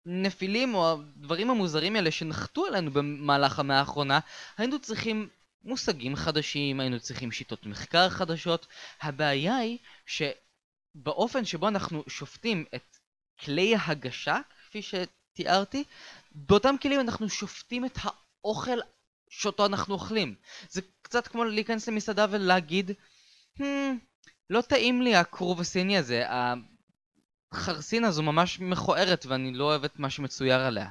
הנפילים 0.06 0.74
או 0.74 0.92
הדברים 0.92 1.50
המוזרים 1.50 1.96
האלה 1.96 2.10
שנחתו 2.10 2.66
עלינו 2.66 2.90
במהלך 2.90 3.58
המאה 3.58 3.78
האחרונה, 3.78 4.20
היינו 4.58 4.78
צריכים 4.78 5.28
מושגים 5.64 6.16
חדשים, 6.16 6.80
היינו 6.80 7.00
צריכים 7.00 7.32
שיטות 7.32 7.66
מחקר 7.66 8.08
חדשות. 8.08 8.66
הבעיה 9.00 9.56
היא 9.56 9.78
שבאופן 10.06 11.44
שבו 11.44 11.68
אנחנו 11.68 12.04
שופטים 12.08 12.64
את 12.74 12.96
כלי 13.40 13.76
ההגשה, 13.76 14.38
כפי 14.68 14.80
שתיארתי, 14.82 15.84
באותם 16.32 16.74
כלים 16.82 17.00
אנחנו 17.00 17.28
שופטים 17.28 17.84
את 17.84 17.98
האוכל 18.02 18.78
שאותו 19.30 19.66
אנחנו 19.66 19.94
אוכלים. 19.94 20.34
זה 20.70 20.80
קצת 21.02 21.28
כמו 21.28 21.44
להיכנס 21.44 21.88
למסעדה 21.88 22.26
ולהגיד, 22.30 22.90
hmm, 23.58 23.62
לא 24.50 24.60
טעים 24.60 25.02
לי 25.02 25.16
הכרוב 25.16 25.60
הסיני 25.60 25.98
הזה, 25.98 26.24
החרסינה 27.52 28.08
הזו 28.08 28.22
ממש 28.22 28.60
מכוערת 28.60 29.26
ואני 29.26 29.52
לא 29.52 29.64
אוהב 29.64 29.84
את 29.84 29.98
מה 29.98 30.10
שמצויר 30.10 30.60
עליה. 30.60 30.88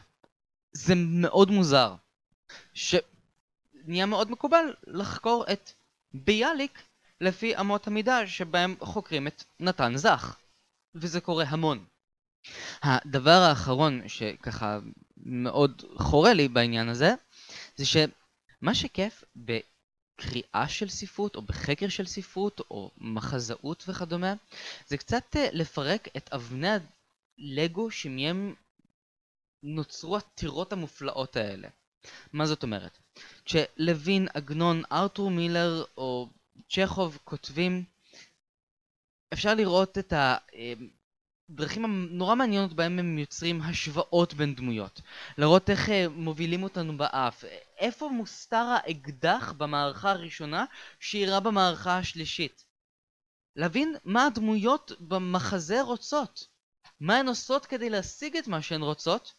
זה 0.74 0.94
מאוד 0.96 1.52
מוזר. 1.52 1.96
ש... 2.74 2.96
נהיה 3.86 4.06
מאוד 4.06 4.32
מקובל 4.32 4.74
לחקור 4.88 5.46
את 5.52 5.72
ביאליק 6.14 6.82
לפי 7.22 7.58
אמות 7.60 7.88
המידה 7.88 8.28
שבהם 8.28 8.76
חוקרים 8.80 9.28
את 9.28 9.44
נתן 9.60 9.98
זך. 9.98 10.36
וזה 10.96 11.22
קורה 11.22 11.46
המון. 11.48 11.86
הדבר 12.84 13.40
האחרון 13.50 14.08
שככה 14.08 14.80
מאוד 15.18 15.84
חורה 15.98 16.34
לי 16.34 16.48
בעניין 16.48 16.90
הזה, 16.90 17.14
זה 17.76 17.86
שמה 17.86 18.76
שכיף 18.76 19.24
בקריאה 19.36 20.68
של 20.68 20.90
ספרות 20.90 21.36
או 21.36 21.42
בחקר 21.42 21.90
של 21.90 22.06
ספרות 22.06 22.60
או 22.60 22.92
מחזאות 22.98 23.84
וכדומה, 23.88 24.34
זה 24.88 24.98
קצת 24.98 25.36
אה, 25.36 25.50
לפרק 25.52 26.08
את 26.18 26.34
אבני 26.34 26.68
הלגו 27.40 27.92
שמהם 27.92 28.56
נוצרו 29.64 30.18
הטירות 30.18 30.74
המופלאות 30.74 31.36
האלה. 31.36 31.68
מה 32.34 32.46
זאת 32.46 32.64
אומרת? 32.64 32.98
כשלוין, 33.46 34.28
עגנון, 34.34 34.84
ארתור 34.92 35.32
מילר 35.32 35.84
או 35.98 36.30
צ'כוב 36.70 37.18
כותבים, 37.24 37.84
אפשר 39.34 39.54
לראות 39.54 39.98
את 39.98 40.14
הדרכים 41.50 41.86
הנורא 41.86 42.36
מעניינות 42.36 42.74
בהם 42.74 43.00
הם 43.00 43.18
יוצרים 43.18 43.62
השוואות 43.62 44.34
בין 44.34 44.56
דמויות. 44.56 45.02
לראות 45.38 45.70
איך 45.70 45.90
אה, 45.90 46.06
מובילים 46.10 46.64
אותנו 46.64 46.98
באף. 46.98 47.44
איפה 47.78 48.10
מוסתר 48.10 48.66
האקדח 48.76 49.54
במערכה 49.58 50.12
הראשונה 50.12 50.66
שאירע 51.00 51.40
במערכה 51.40 51.98
השלישית. 51.98 52.66
להבין 53.56 53.96
מה 54.06 54.26
הדמויות 54.26 54.92
במחזה 55.00 55.82
רוצות. 55.82 56.48
מה 57.00 57.18
הן 57.18 57.28
עושות 57.28 57.66
כדי 57.66 57.90
להשיג 57.90 58.38
את 58.38 58.48
מה 58.48 58.62
שהן 58.62 58.82
רוצות, 58.82 59.34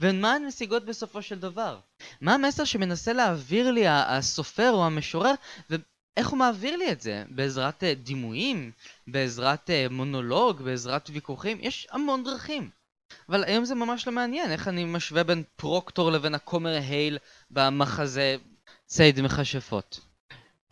ומה 0.00 0.34
הן 0.34 0.46
משיגות 0.46 0.84
בסופו 0.84 1.22
של 1.22 1.38
דבר. 1.38 1.78
מה 2.20 2.34
המסר 2.34 2.64
שמנסה 2.64 3.12
להעביר 3.12 3.70
לי 3.70 3.84
הסופר 3.88 4.70
או 4.70 4.86
המשורר, 4.86 5.32
ואיך 5.70 6.28
הוא 6.28 6.38
מעביר 6.38 6.76
לי 6.76 6.92
את 6.92 7.00
זה? 7.00 7.24
בעזרת 7.28 7.84
אה, 7.84 7.94
דימויים? 7.94 8.70
בעזרת 9.06 9.70
אה, 9.70 9.86
מונולוג? 9.90 10.62
בעזרת 10.62 11.10
ויכוחים? 11.12 11.58
יש 11.60 11.88
המון 11.90 12.24
דרכים. 12.24 12.70
אבל 13.28 13.44
היום 13.44 13.64
זה 13.64 13.74
ממש 13.74 14.06
לא 14.06 14.12
מעניין, 14.12 14.52
איך 14.52 14.68
אני 14.68 14.84
משווה 14.84 15.24
בין 15.24 15.42
פרוקטור 15.56 16.12
לבין 16.12 16.34
הכומר 16.34 16.70
הייל 16.70 17.18
במחזה 17.50 18.36
ציד 18.86 19.20
מכשפות. 19.20 20.00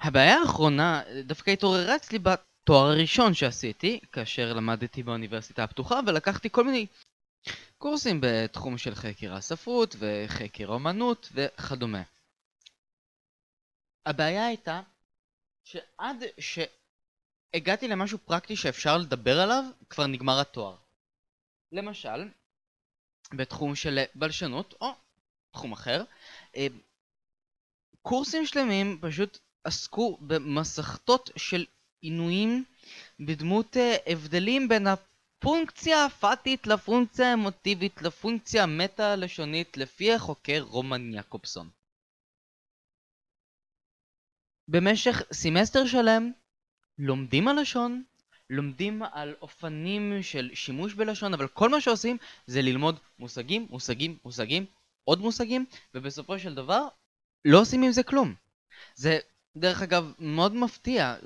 הבעיה 0.01 0.39
האחרונה 0.41 1.03
דווקא 1.24 1.51
התעוררה 1.51 1.97
אצלי 1.97 2.18
בתואר 2.18 2.87
הראשון 2.87 3.35
שעשיתי, 3.35 4.01
כאשר 4.12 4.53
למדתי 4.53 5.03
באוניברסיטה 5.03 5.64
הפתוחה 5.64 6.01
ולקחתי 6.07 6.51
כל 6.51 6.64
מיני 6.64 6.87
קורסים 7.79 8.20
בתחום 8.22 8.79
של 8.79 8.95
חקר 8.95 9.35
הספרות 9.35 9.97
וחקר 9.99 10.66
אומנות 10.66 11.29
וכדומה. 11.33 12.03
הבעיה 14.07 14.47
הייתה 14.47 14.81
שעד 15.64 16.24
שהגעתי 16.39 17.89
למשהו 17.89 18.18
פרקטי 18.18 18.57
שאפשר 18.57 18.99
לדבר 18.99 19.41
עליו, 19.41 19.64
כבר 19.91 20.07
נגמר 20.07 20.41
התואר. 20.41 20.77
למשל, 21.72 22.29
בתחום 23.35 23.74
של 23.74 23.99
בלשנות, 24.14 24.74
או 24.81 24.87
תחום 25.51 25.72
אחר, 25.72 26.05
אה, 26.57 26.66
קורסים 28.03 28.47
שלמים 28.47 28.99
פשוט 29.01 29.39
עסקו 29.64 30.18
במסכתות 30.20 31.31
של 31.37 31.64
עינויים 32.01 32.64
בדמות 33.20 33.77
אה, 33.77 33.97
הבדלים 34.07 34.68
בין 34.68 34.87
הפונקציה 35.39 36.05
הפאטית 36.05 36.66
לפונקציה 36.66 37.30
האמוטיבית 37.30 38.03
לפונקציה 38.03 38.62
המטה-לשונית 38.62 39.76
לפי 39.76 40.12
החוקר 40.12 40.64
רומן 40.68 41.14
יעקובסון. 41.14 41.70
במשך 44.68 45.22
סמסטר 45.32 45.87
שלם 45.87 46.32
לומדים 46.99 47.49
הלשון, 47.49 48.05
לומדים 48.51 49.03
על 49.03 49.34
אופנים 49.41 50.22
של 50.22 50.51
שימוש 50.55 50.95
בלשון, 50.95 51.34
אבל 51.34 51.49
כל 51.49 51.68
מה 51.68 51.80
שעושים 51.80 52.16
זה 52.47 52.62
ללמוד 52.62 53.01
מושגים, 53.18 53.66
מושגים, 53.70 54.18
מושגים, 54.24 54.66
עוד 55.05 55.18
מושגים, 55.18 55.66
ובסופו 55.95 56.39
של 56.39 56.55
דבר 56.55 56.89
לא 57.45 57.61
עושים 57.61 57.82
עם 57.82 57.93
זה 57.93 58.03
כלום. 58.03 58.34
זה, 58.95 59.18
דרך 59.57 59.82
אגב, 59.82 60.12
מאוד 60.18 60.55
מפתיע 60.55 61.16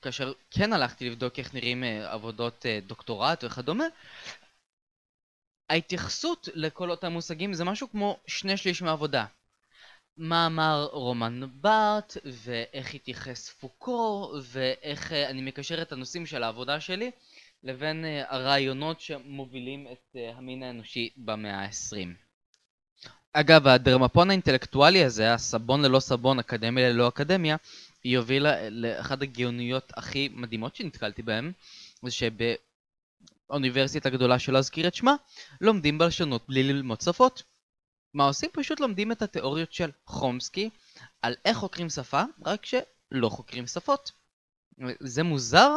שכאשר 0.00 0.32
כן 0.50 0.72
הלכתי 0.72 1.10
לבדוק 1.10 1.38
איך 1.38 1.54
נראים 1.54 1.84
אה, 1.84 2.12
עבודות 2.12 2.66
אה, 2.66 2.78
דוקטורט 2.86 3.44
וכדומה, 3.44 3.84
ההתייחסות 5.70 6.48
לכל 6.54 6.90
אותם 6.90 7.12
מושגים 7.12 7.54
זה 7.54 7.64
משהו 7.64 7.90
כמו 7.90 8.18
שני 8.26 8.56
שליש 8.56 8.82
מהעבודה. 8.82 9.26
מה 10.16 10.46
אמר 10.46 10.88
רומן 10.92 11.40
בארט, 11.54 12.16
ואיך 12.24 12.94
התייחס 12.94 13.48
פוקו, 13.48 14.32
ואיך 14.42 15.12
אה, 15.12 15.30
אני 15.30 15.42
מקשר 15.42 15.82
את 15.82 15.92
הנושאים 15.92 16.26
של 16.26 16.42
העבודה 16.42 16.80
שלי 16.80 17.10
לבין 17.62 18.04
הרעיונות 18.28 19.00
שמובילים 19.00 19.86
את 19.92 20.16
המין 20.36 20.62
האנושי 20.62 21.10
במאה 21.16 21.64
ה-20. 21.64 22.08
אגב, 23.32 23.66
הדרמפון 23.66 24.30
האינטלקטואלי 24.30 25.04
הזה, 25.04 25.34
הסבון 25.34 25.82
ללא 25.82 26.00
סבון, 26.00 26.38
אקדמיה 26.38 26.88
ללא 26.88 27.08
אקדמיה, 27.08 27.56
היא 28.04 28.18
הובילה 28.18 28.70
לאחת 28.70 29.22
הגאוניות 29.22 29.92
הכי 29.96 30.28
מדהימות 30.32 30.76
שנתקלתי 30.76 31.22
בהן, 31.22 31.52
זה 32.02 32.10
שבאוניברסיטה 33.48 34.08
הגדולה 34.08 34.38
שלא 34.38 34.58
אזכיר 34.58 34.88
את 34.88 34.94
שמה, 34.94 35.14
לומדים 35.60 35.98
בלשנות 35.98 36.46
בלי 36.48 36.62
ללמוד 36.62 37.00
שפות. 37.00 37.42
מה 38.14 38.24
עושים? 38.24 38.50
פשוט 38.52 38.80
לומדים 38.80 39.12
את 39.12 39.22
התיאוריות 39.22 39.72
של 39.72 39.90
חומסקי 40.06 40.70
על 41.22 41.34
איך 41.44 41.56
חוקרים 41.56 41.88
שפה, 41.88 42.22
רק 42.46 42.66
שלא 42.66 43.28
חוקרים 43.28 43.66
שפות. 43.66 44.12
זה 45.00 45.22
מוזר, 45.22 45.70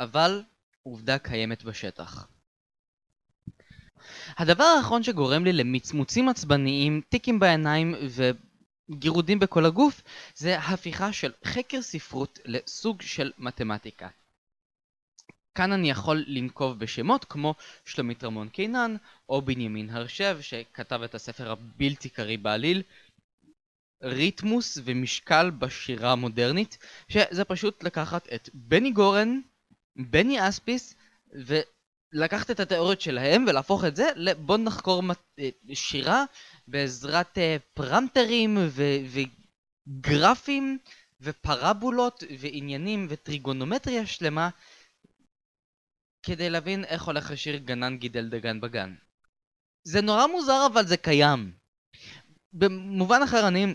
אבל 0.00 0.42
עובדה 0.82 1.18
קיימת 1.18 1.62
בשטח. 1.64 2.28
הדבר 4.38 4.64
האחרון 4.64 5.02
שגורם 5.02 5.44
לי 5.44 5.52
למצמוצים 5.52 6.28
עצבניים, 6.28 7.00
טיקים 7.08 7.38
בעיניים 7.38 7.94
וגירודים 8.92 9.38
בכל 9.38 9.66
הגוף, 9.66 10.02
זה 10.34 10.58
הפיכה 10.58 11.12
של 11.12 11.32
חקר 11.44 11.82
ספרות 11.82 12.38
לסוג 12.44 13.02
של 13.02 13.32
מתמטיקה. 13.38 14.08
כאן 15.54 15.72
אני 15.72 15.90
יכול 15.90 16.24
לנקוב 16.26 16.78
בשמות 16.78 17.24
כמו 17.24 17.54
שלומית 17.84 18.24
רמון 18.24 18.48
קינן 18.48 18.96
או 19.28 19.42
בנימין 19.42 19.90
הרשב 19.90 20.38
שכתב 20.40 21.02
את 21.02 21.14
הספר 21.14 21.50
הבלתי 21.50 22.08
קריא 22.08 22.38
בעליל 22.38 22.82
ריתמוס 24.02 24.78
ומשקל 24.84 25.50
בשירה 25.50 26.12
המודרנית 26.12 26.78
שזה 27.08 27.44
פשוט 27.44 27.84
לקחת 27.84 28.28
את 28.34 28.50
בני 28.54 28.90
גורן, 28.90 29.40
בני 29.96 30.48
אספיס 30.48 30.94
ולקחת 31.32 32.50
את 32.50 32.60
התיאוריות 32.60 33.00
שלהם 33.00 33.44
ולהפוך 33.48 33.84
את 33.84 33.96
זה 33.96 34.08
לבוא 34.16 34.56
נחקור 34.56 35.02
אה, 35.38 35.48
שירה 35.74 36.24
בעזרת 36.68 37.38
אה, 37.38 37.56
פרמטרים 37.74 38.58
וגרפים 39.88 40.78
ופרבולות 41.20 42.22
ועניינים 42.38 43.06
וטריגונומטריה 43.08 44.06
שלמה 44.06 44.48
כדי 46.22 46.50
להבין 46.50 46.84
איך 46.84 47.02
הולך 47.02 47.30
לשיר 47.30 47.56
גנן 47.56 47.96
גידל 47.96 48.28
דגן 48.28 48.60
בגן. 48.60 48.94
זה 49.84 50.00
נורא 50.00 50.26
מוזר 50.26 50.66
אבל 50.72 50.86
זה 50.86 50.96
קיים. 50.96 51.52
במובן 52.52 53.22
אחר 53.24 53.48
אני 53.48 53.66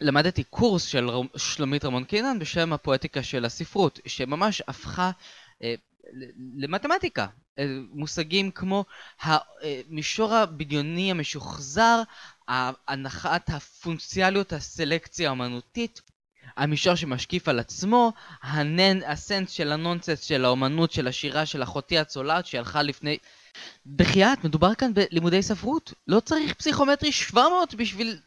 למדתי 0.00 0.44
קורס 0.44 0.84
של 0.84 1.06
שלומית 1.36 1.84
רמון 1.84 2.04
קינן 2.04 2.38
בשם 2.38 2.72
הפואטיקה 2.72 3.22
של 3.22 3.44
הספרות, 3.44 4.00
שממש 4.06 4.62
הפכה 4.68 5.10
אה, 5.62 5.74
למתמטיקה. 6.56 7.26
אה, 7.58 7.64
מושגים 7.90 8.50
כמו 8.50 8.84
המישור 9.22 10.34
הבדיוני 10.34 11.10
המשוחזר, 11.10 12.02
הנחת 12.88 13.50
הפונקציאליות 13.50 14.52
הסלקציה 14.52 15.28
האמנותית, 15.28 16.00
המישור 16.56 16.94
שמשקיף 16.94 17.48
על 17.48 17.58
עצמו, 17.58 18.12
הנן, 18.42 19.02
הסנס 19.02 19.50
של 19.50 19.72
הנונסנס 19.72 20.20
של 20.20 20.44
האומנות, 20.44 20.92
של 20.92 21.08
השירה 21.08 21.46
של 21.46 21.62
אחותי 21.62 21.98
הצולעת 21.98 22.46
שהלכה 22.46 22.82
לפני... 22.82 23.18
בחייאת, 23.86 24.44
מדובר 24.44 24.74
כאן 24.74 24.94
בלימודי 24.94 25.42
ספרות. 25.42 25.92
לא 26.08 26.20
צריך 26.20 26.54
פסיכומטרי 26.54 27.12
700 27.12 27.74
בשביל 27.74 28.18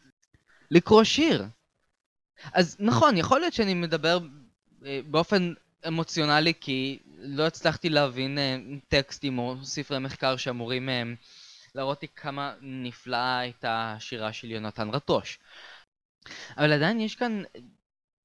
לקרוא 0.70 1.04
שיר. 1.04 1.44
אז 2.52 2.76
נכון, 2.80 3.16
יכול 3.16 3.40
להיות 3.40 3.52
שאני 3.52 3.74
מדבר 3.74 4.18
אה, 4.86 5.00
באופן 5.06 5.52
אמוציונלי 5.88 6.52
כי 6.60 6.98
לא 7.18 7.46
הצלחתי 7.46 7.88
להבין 7.88 8.38
אה, 8.38 8.56
טקסטים 8.88 9.38
או 9.38 9.56
ספרי 9.64 9.98
מחקר 9.98 10.36
שאמורים 10.36 10.88
אה, 10.88 11.02
להראות 11.74 12.02
לי 12.02 12.08
כמה 12.16 12.54
נפלאה 12.60 13.38
הייתה 13.38 13.94
השירה 13.96 14.32
של 14.32 14.50
יונתן 14.50 14.88
רטוש. 14.90 15.38
אבל 16.56 16.72
עדיין 16.72 17.00
יש 17.00 17.14
כאן 17.14 17.42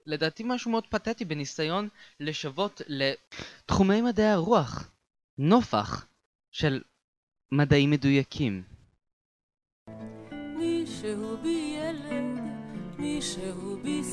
לדעתי 0.06 0.44
משהו 0.46 0.72
מאוד 0.72 0.88
פתטי 0.88 1.26
בניסיון 1.26 1.90
לשוות 2.20 2.82
לתחומי 2.88 4.02
מדעי 4.02 4.30
הרוח, 4.30 4.92
נופח 5.38 6.06
של 6.52 6.82
מדעים 7.52 7.92
מדויקים. 7.92 8.64
מישהו 10.58 11.38
בי 11.38 11.78
ילד, 11.80 12.40
מישהו 12.98 13.78
בי 13.84 14.04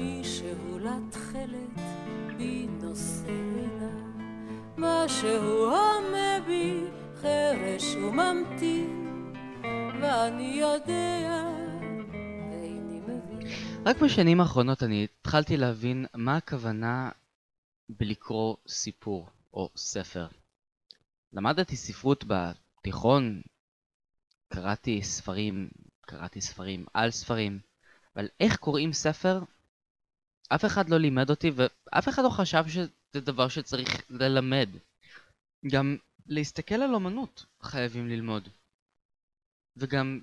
מישהו 0.00 0.78
לתכלת, 0.78 1.80
בי 2.36 2.66
נושא 2.82 3.28
אליו, 3.28 4.10
משהו 4.78 5.64
הומה 5.64 6.40
בי 6.46 6.84
חרש 7.16 7.94
וממתין, 7.94 9.32
ואני 10.00 10.58
יודע 10.60 11.10
רק 13.86 13.96
בשנים 13.96 14.40
האחרונות 14.40 14.82
אני 14.82 15.04
התחלתי 15.04 15.56
להבין 15.56 16.06
מה 16.14 16.36
הכוונה 16.36 17.10
בלקרוא 17.88 18.56
סיפור 18.68 19.28
או 19.54 19.70
ספר. 19.76 20.26
למדתי 21.32 21.76
ספרות 21.76 22.24
בתיכון, 22.26 23.42
קראתי 24.48 25.02
ספרים, 25.02 25.68
קראתי 26.00 26.40
ספרים 26.40 26.84
על 26.94 27.10
ספרים, 27.10 27.60
אבל 28.16 28.28
איך 28.40 28.56
קוראים 28.56 28.92
ספר? 28.92 29.40
אף 30.54 30.64
אחד 30.64 30.88
לא 30.88 30.98
לימד 30.98 31.30
אותי 31.30 31.50
ואף 31.54 32.08
אחד 32.08 32.22
לא 32.24 32.28
חשב 32.28 32.64
שזה 32.68 33.20
דבר 33.20 33.48
שצריך 33.48 34.10
ללמד. 34.10 34.68
גם 35.66 35.96
להסתכל 36.26 36.74
על 36.74 36.94
אומנות 36.94 37.46
חייבים 37.62 38.08
ללמוד. 38.08 38.48
וגם 39.76 40.20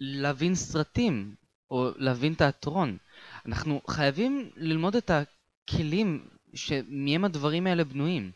להבין 0.00 0.54
סרטים, 0.54 1.34
או 1.70 1.90
להבין 1.96 2.34
תיאטרון. 2.34 2.98
אנחנו 3.46 3.80
חייבים 3.88 4.50
ללמוד 4.56 4.96
את 4.96 5.10
הכלים 5.10 6.28
שמהם 6.54 7.24
הדברים 7.24 7.66
האלה 7.66 7.84
בנויים. 7.84 8.32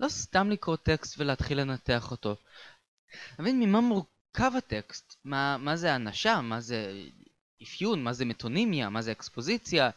לא 0.00 0.08
סתם 0.08 0.50
לקרוא 0.50 0.76
טקסט 0.76 1.18
ולהתחיל 1.18 1.60
לנתח 1.60 2.10
אותו. 2.10 2.36
להבין 3.38 3.60
ממה 3.60 3.80
מורכב 3.80 4.52
הטקסט, 4.58 5.16
מה, 5.24 5.56
מה 5.58 5.76
זה 5.76 5.96
אנשה, 5.96 6.40
מה 6.40 6.60
זה 6.60 7.04
אפיון, 7.62 8.04
מה 8.04 8.12
זה 8.12 8.24
מטונימיה, 8.24 8.90
מה 8.90 9.02
זה 9.02 9.12
אקספוזיציה, 9.12 9.90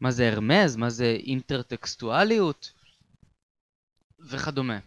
מה 0.00 0.10
זה 0.10 0.32
הרמז, 0.32 0.76
מה 0.76 0.90
זה 0.90 1.16
אינטרטקסטואליות 1.26 2.72
וכדומה. 4.20 4.78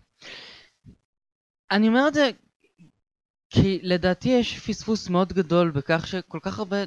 אני 1.72 1.88
אומר 1.88 2.08
את 2.08 2.14
זה 2.14 2.30
כי 3.50 3.80
לדעתי 3.84 4.30
יש 4.30 4.60
פספוס 4.60 5.10
מאוד 5.10 5.34
גדול 5.34 5.72
בכך 5.72 6.08
שכל 6.08 6.40
כך 6.42 6.60
הרבה 6.60 6.78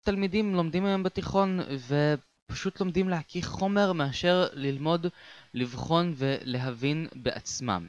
תלמידים 0.00 0.54
לומדים 0.54 0.84
היום 0.84 1.02
בתיכון 1.02 1.60
ופשוט 1.88 2.80
לומדים 2.80 3.08
להכיר 3.08 3.42
חומר 3.42 3.92
מאשר 3.92 4.48
ללמוד, 4.52 5.06
לבחון 5.54 6.14
ולהבין 6.16 7.08
בעצמם. 7.14 7.88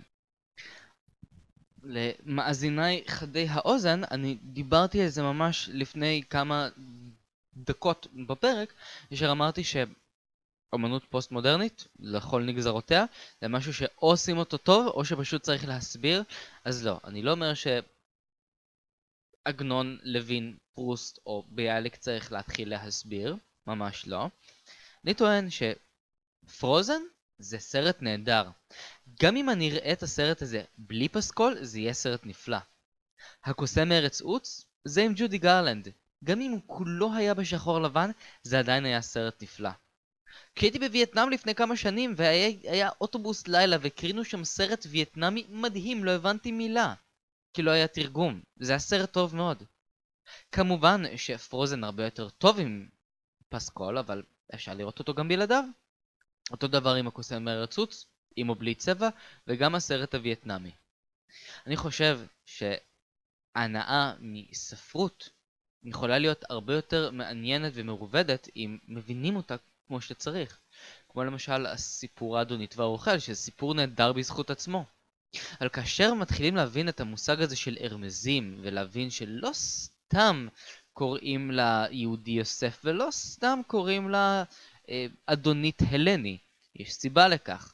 למאזיניי 1.84 3.04
חדי 3.08 3.48
האוזן, 3.50 4.02
אני 4.12 4.38
דיברתי 4.44 5.02
על 5.02 5.08
זה 5.08 5.24
ממש 5.24 5.70
לפני 5.74 6.22
כמה 6.30 6.70
דקות 7.56 8.08
בפרק, 8.28 8.74
אשר 9.14 9.32
אמרתי 9.32 9.62
שאומנות 9.64 11.04
פוסט 11.10 11.32
מודרנית, 11.32 11.88
לכל 12.00 12.44
נגזרותיה, 12.44 13.06
זה 13.42 13.48
משהו 13.48 13.74
שאו 13.74 14.08
עושים 14.08 14.38
אותו 14.38 14.58
טוב, 14.58 14.88
או 14.88 15.06
שפשוט 15.06 15.42
צריך 15.42 15.66
להסביר, 15.68 16.24
אז 16.66 16.86
לא, 16.86 17.00
אני 17.04 17.22
לא 17.22 17.32
אומר 17.32 17.54
שעגנון, 19.46 19.98
לוין, 20.04 20.58
פרוסט 20.74 21.20
או 21.26 21.46
ביאליק 21.50 21.96
צריך 21.96 22.32
להתחיל 22.32 22.70
להסביר, 22.70 23.36
ממש 23.68 24.08
לא. 24.08 24.28
אני 25.04 25.14
טוען 25.14 25.48
ש 25.50 25.88
Frozen 25.88 27.02
זה 27.38 27.60
סרט 27.60 28.02
נהדר. 28.02 28.50
גם 29.22 29.38
אם 29.38 29.50
אני 29.50 29.72
אראה 29.72 29.94
את 29.94 30.04
הסרט 30.04 30.42
הזה 30.42 30.64
בלי 30.78 31.10
פסקול, 31.10 31.64
זה 31.64 31.80
יהיה 31.80 31.94
סרט 31.94 32.26
נפלא. 32.26 32.58
הקוסם 33.44 33.90
מארץ 33.90 34.22
עוץ 34.22 34.66
זה 34.86 35.02
עם 35.02 35.14
ג'ודי 35.16 35.38
גרלנד. 35.38 35.90
גם 36.24 36.42
אם 36.42 36.52
הוא 36.52 36.62
כולו 36.66 37.14
היה 37.14 37.34
בשחור 37.34 37.82
לבן, 37.82 38.12
זה 38.44 38.60
עדיין 38.60 38.86
היה 38.86 39.02
סרט 39.02 39.44
נפלא. 39.44 39.70
כי 40.56 40.66
הייתי 40.66 40.80
בווייטנאם 40.80 41.30
לפני 41.30 41.56
כמה 41.56 41.76
שנים 41.76 42.14
והיה 42.18 42.90
אוטובוס 43.02 43.48
לילה 43.48 43.78
והקרינו 43.82 44.26
שם 44.26 44.44
סרט 44.44 44.86
וייטנאמי 44.90 45.46
מדהים, 45.50 46.04
לא 46.04 46.12
הבנתי 46.12 46.52
מילה. 46.52 46.94
כי 47.54 47.62
לא 47.62 47.72
היה 47.72 47.88
תרגום. 47.88 48.42
זה 48.56 48.72
היה 48.72 48.80
סרט 48.80 49.12
טוב 49.12 49.36
מאוד. 49.36 49.64
כמובן 50.52 51.18
שפרוזן 51.18 51.84
הרבה 51.84 52.06
יותר 52.06 52.30
טוב 52.30 52.60
עם 52.60 52.90
פסקול, 53.50 53.98
אבל 53.98 54.24
אפשר 54.54 54.74
לראות 54.74 55.00
אותו 55.00 55.14
גם 55.14 55.28
בלעדיו. 55.28 55.64
אותו 56.52 56.68
דבר 56.68 56.94
עם 56.96 57.08
הקוסם 57.08 57.44
מהרצוץ, 57.44 58.06
עם 58.36 58.50
או 58.50 58.56
בלי 58.56 58.76
צבע, 58.76 59.10
וגם 59.48 59.76
הסרט 59.76 60.16
הווייטנאמי. 60.16 60.72
אני 61.66 61.78
חושב 61.78 62.20
שהנאה 62.46 64.14
מספרות 64.20 65.30
יכולה 65.84 66.20
להיות 66.20 66.44
הרבה 66.50 66.76
יותר 66.76 67.12
מעניינת 67.12 67.72
ומרובדת 67.76 68.48
אם 68.56 68.78
מבינים 68.88 69.36
אותה 69.36 69.56
כמו 69.88 70.02
שצריך. 70.02 70.60
כמו 71.10 71.24
למשל 71.24 71.66
הסיפור 71.66 72.38
האדונית 72.38 72.78
והאוכל, 72.78 73.20
שזה 73.20 73.36
סיפור 73.36 73.74
נהדר 73.74 74.14
בזכות 74.14 74.50
עצמו. 74.50 74.86
אבל 75.60 75.70
כאשר 75.70 76.14
מתחילים 76.14 76.56
להבין 76.56 76.90
את 76.90 77.00
המושג 77.00 77.42
הזה 77.42 77.56
של 77.56 77.78
ארמזים, 77.82 78.60
ולהבין 78.62 79.10
שלא 79.10 79.50
סתם 79.54 80.48
קוראים 80.94 81.52
לה 81.52 81.86
יהודי 81.92 82.32
יוסף, 82.32 82.82
ולא 82.84 83.08
סתם 83.12 83.60
קוראים 83.68 84.10
לה 84.10 84.44
אה, 84.90 85.06
אדונית 85.26 85.82
הלני, 85.90 86.38
יש 86.76 86.94
סיבה 86.94 87.28
לכך. 87.28 87.74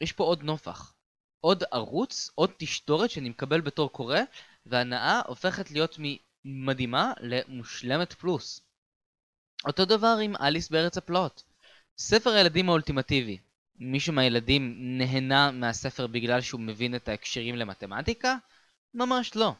יש 0.00 0.12
פה 0.12 0.24
עוד 0.24 0.42
נופח. 0.42 0.92
עוד 1.40 1.64
ערוץ, 1.70 2.30
עוד 2.34 2.50
תשתורת 2.56 3.10
שאני 3.10 3.28
מקבל 3.28 3.60
בתור 3.60 3.92
קורא, 3.92 4.20
והנאה 4.66 5.20
הופכת 5.26 5.70
להיות 5.70 5.98
ממדהימה 6.46 7.12
למושלמת 7.20 8.12
פלוס. 8.12 8.60
אותו 9.66 9.84
דבר 9.84 10.18
עם 10.22 10.36
אליס 10.40 10.68
בארץ 10.68 10.98
הפלאות. 10.98 11.42
ספר 11.98 12.30
הילדים 12.30 12.68
האולטימטיבי. 12.68 13.38
מישהו 13.78 14.12
מהילדים 14.12 14.74
נהנה 14.98 15.50
מהספר 15.50 16.06
בגלל 16.06 16.40
שהוא 16.40 16.60
מבין 16.60 16.94
את 16.94 17.08
ההקשרים 17.08 17.56
למתמטיקה? 17.56 18.36
ממש 18.94 19.36
לא. 19.36 19.54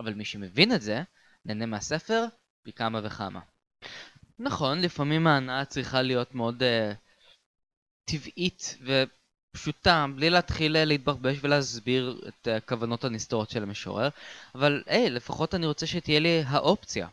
אבל 0.00 0.14
מי 0.14 0.24
שמבין 0.24 0.74
את 0.74 0.82
זה, 0.82 1.02
נהנה 1.44 1.66
מהספר 1.66 2.24
פי 2.62 2.72
כמה 2.72 3.00
וכמה. 3.04 3.40
נכון, 4.38 4.80
לפעמים 4.80 5.26
ההנאה 5.26 5.64
צריכה 5.64 6.02
להיות 6.02 6.34
מאוד 6.34 6.62
uh, 6.62 6.94
טבעית 8.04 8.78
ופשוטה, 9.56 10.06
בלי 10.16 10.30
להתחיל 10.30 10.76
uh, 10.76 10.78
להתברבש 10.84 11.36
ולהסביר 11.42 12.20
את 12.28 12.48
הכוונות 12.48 13.04
uh, 13.04 13.06
הנסתרות 13.06 13.50
של 13.50 13.62
המשורר, 13.62 14.08
אבל 14.54 14.82
היי, 14.86 15.10
לפחות 15.10 15.54
אני 15.54 15.66
רוצה 15.66 15.86
שתהיה 15.86 16.20
לי 16.20 16.42
האופציה. 16.46 17.08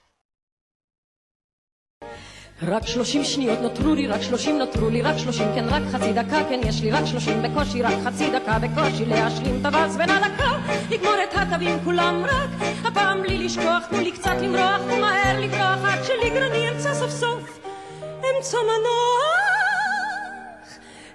רק 2.62 2.88
שלושים 2.88 3.24
שניות 3.24 3.60
נותרו 3.60 3.96
לי, 3.96 4.08
רק 4.08 4.22
שלושים 4.22 4.58
נותרו 4.58 4.90
לי, 4.90 5.02
רק 5.02 5.18
שלושים, 5.18 5.48
כן 5.56 5.66
רק 5.68 5.82
חצי 5.92 6.14
דקה, 6.14 6.44
כן 6.50 6.60
יש 6.64 6.82
לי 6.82 6.92
רק 6.92 7.06
שלושים 7.06 7.44
בקושי, 7.44 7.82
רק 7.82 7.94
חצי 8.06 8.30
דקה 8.32 8.60
בקושי 8.60 9.06
להשלים 9.06 9.62
את 9.62 9.66
הבאז 9.66 9.98
בין 9.98 10.10
הדקה, 10.10 10.60
לגמור 10.90 11.16
את 11.24 11.38
הקווים 11.38 11.80
כולם 11.84 12.24
רק, 12.26 12.50
הפעם 12.86 13.22
בלי 13.22 13.38
לשכוח, 13.38 13.86
תנו 13.90 14.02
לי 14.02 14.12
קצת 14.12 14.36
למרוח 14.42 14.82
ומהר 14.86 15.40
לברוח, 15.40 15.80
עד 15.84 16.04
שליגרני 16.04 16.70
אמצא 16.70 16.94
סוף 16.94 17.12
סוף, 17.12 17.60
אמצע 18.04 18.58
מנוח, 18.58 19.49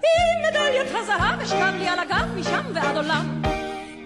עם 0.07 0.43
מדליית 0.49 0.95
הזהב 0.95 1.41
אשכב 1.41 1.73
לי 1.79 1.89
על 1.89 1.99
הגב 1.99 2.29
משם 2.37 2.63
ועד 2.75 2.97
עולם. 2.97 3.43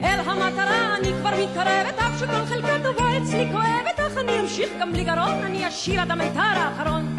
אל 0.03 0.21
המטרה 0.21 0.97
אני 0.97 1.13
כבר 1.21 1.31
מתקרבת, 1.31 1.99
אף 1.99 2.19
שכל 2.19 2.47
חלקה 2.47 2.77
טובה 2.83 3.19
אצלי 3.23 3.49
כואבת, 3.53 4.01
אך 4.01 4.19
אני 4.19 4.41
אמשיך 4.41 4.71
גם 4.81 4.93
בלי 4.93 5.05
גרון, 5.05 5.43
אני 5.45 5.69
אשיר 5.69 6.01
עד 6.01 6.11
המיתר 6.11 6.41
האחרון. 6.41 7.17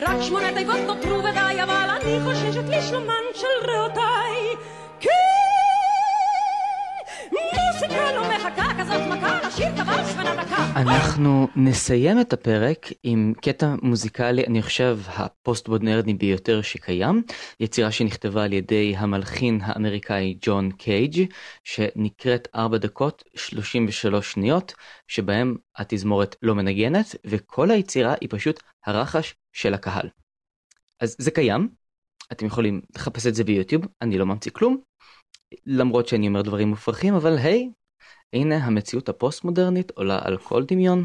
רק 0.00 0.22
שמונה 0.22 0.52
תיבות 0.54 0.80
נותרו 0.86 1.18
ודי, 1.18 1.62
אבל 1.62 1.90
אני 2.00 2.18
חוששת 2.24 2.68
לשלומן 2.68 3.24
של 3.34 3.70
רעותיי. 3.70 4.56
כי 5.00 5.08
אנחנו 10.76 11.48
נסיים 11.56 12.20
את 12.20 12.32
הפרק 12.32 12.86
עם 13.02 13.32
קטע 13.42 13.74
מוזיקלי, 13.82 14.44
אני 14.46 14.62
חושב, 14.62 14.98
הפוסט-מודרני 15.06 16.14
ביותר 16.14 16.62
שקיים, 16.62 17.22
יצירה 17.60 17.92
שנכתבה 17.92 18.44
על 18.44 18.52
ידי 18.52 18.94
המלחין 18.96 19.60
האמריקאי 19.62 20.38
ג'ון 20.42 20.70
קייג', 20.70 21.26
שנקראת 21.64 22.48
4 22.54 22.78
דקות 22.78 23.24
33 23.34 24.32
שניות, 24.32 24.74
שבהם 25.08 25.56
התזמורת 25.76 26.36
לא 26.42 26.54
מנגנת, 26.54 27.16
וכל 27.24 27.70
היצירה 27.70 28.14
היא 28.20 28.28
פשוט 28.32 28.62
הרחש 28.86 29.34
של 29.52 29.74
הקהל. 29.74 30.08
אז 31.00 31.16
זה 31.18 31.30
קיים, 31.30 31.68
אתם 32.32 32.46
יכולים 32.46 32.80
לחפש 32.96 33.26
את 33.26 33.34
זה 33.34 33.44
ביוטיוב, 33.44 33.86
אני 34.02 34.18
לא 34.18 34.26
ממציא 34.26 34.50
כלום, 34.54 34.80
למרות 35.66 36.08
שאני 36.08 36.28
אומר 36.28 36.42
דברים 36.42 36.68
מופרכים, 36.68 37.14
אבל 37.14 37.36
היי, 37.38 37.70
הנה 38.32 38.56
המציאות 38.56 39.08
הפוסט 39.08 39.44
מודרנית 39.44 39.90
עולה 39.90 40.18
על 40.22 40.38
כל 40.38 40.64
דמיון. 40.64 41.04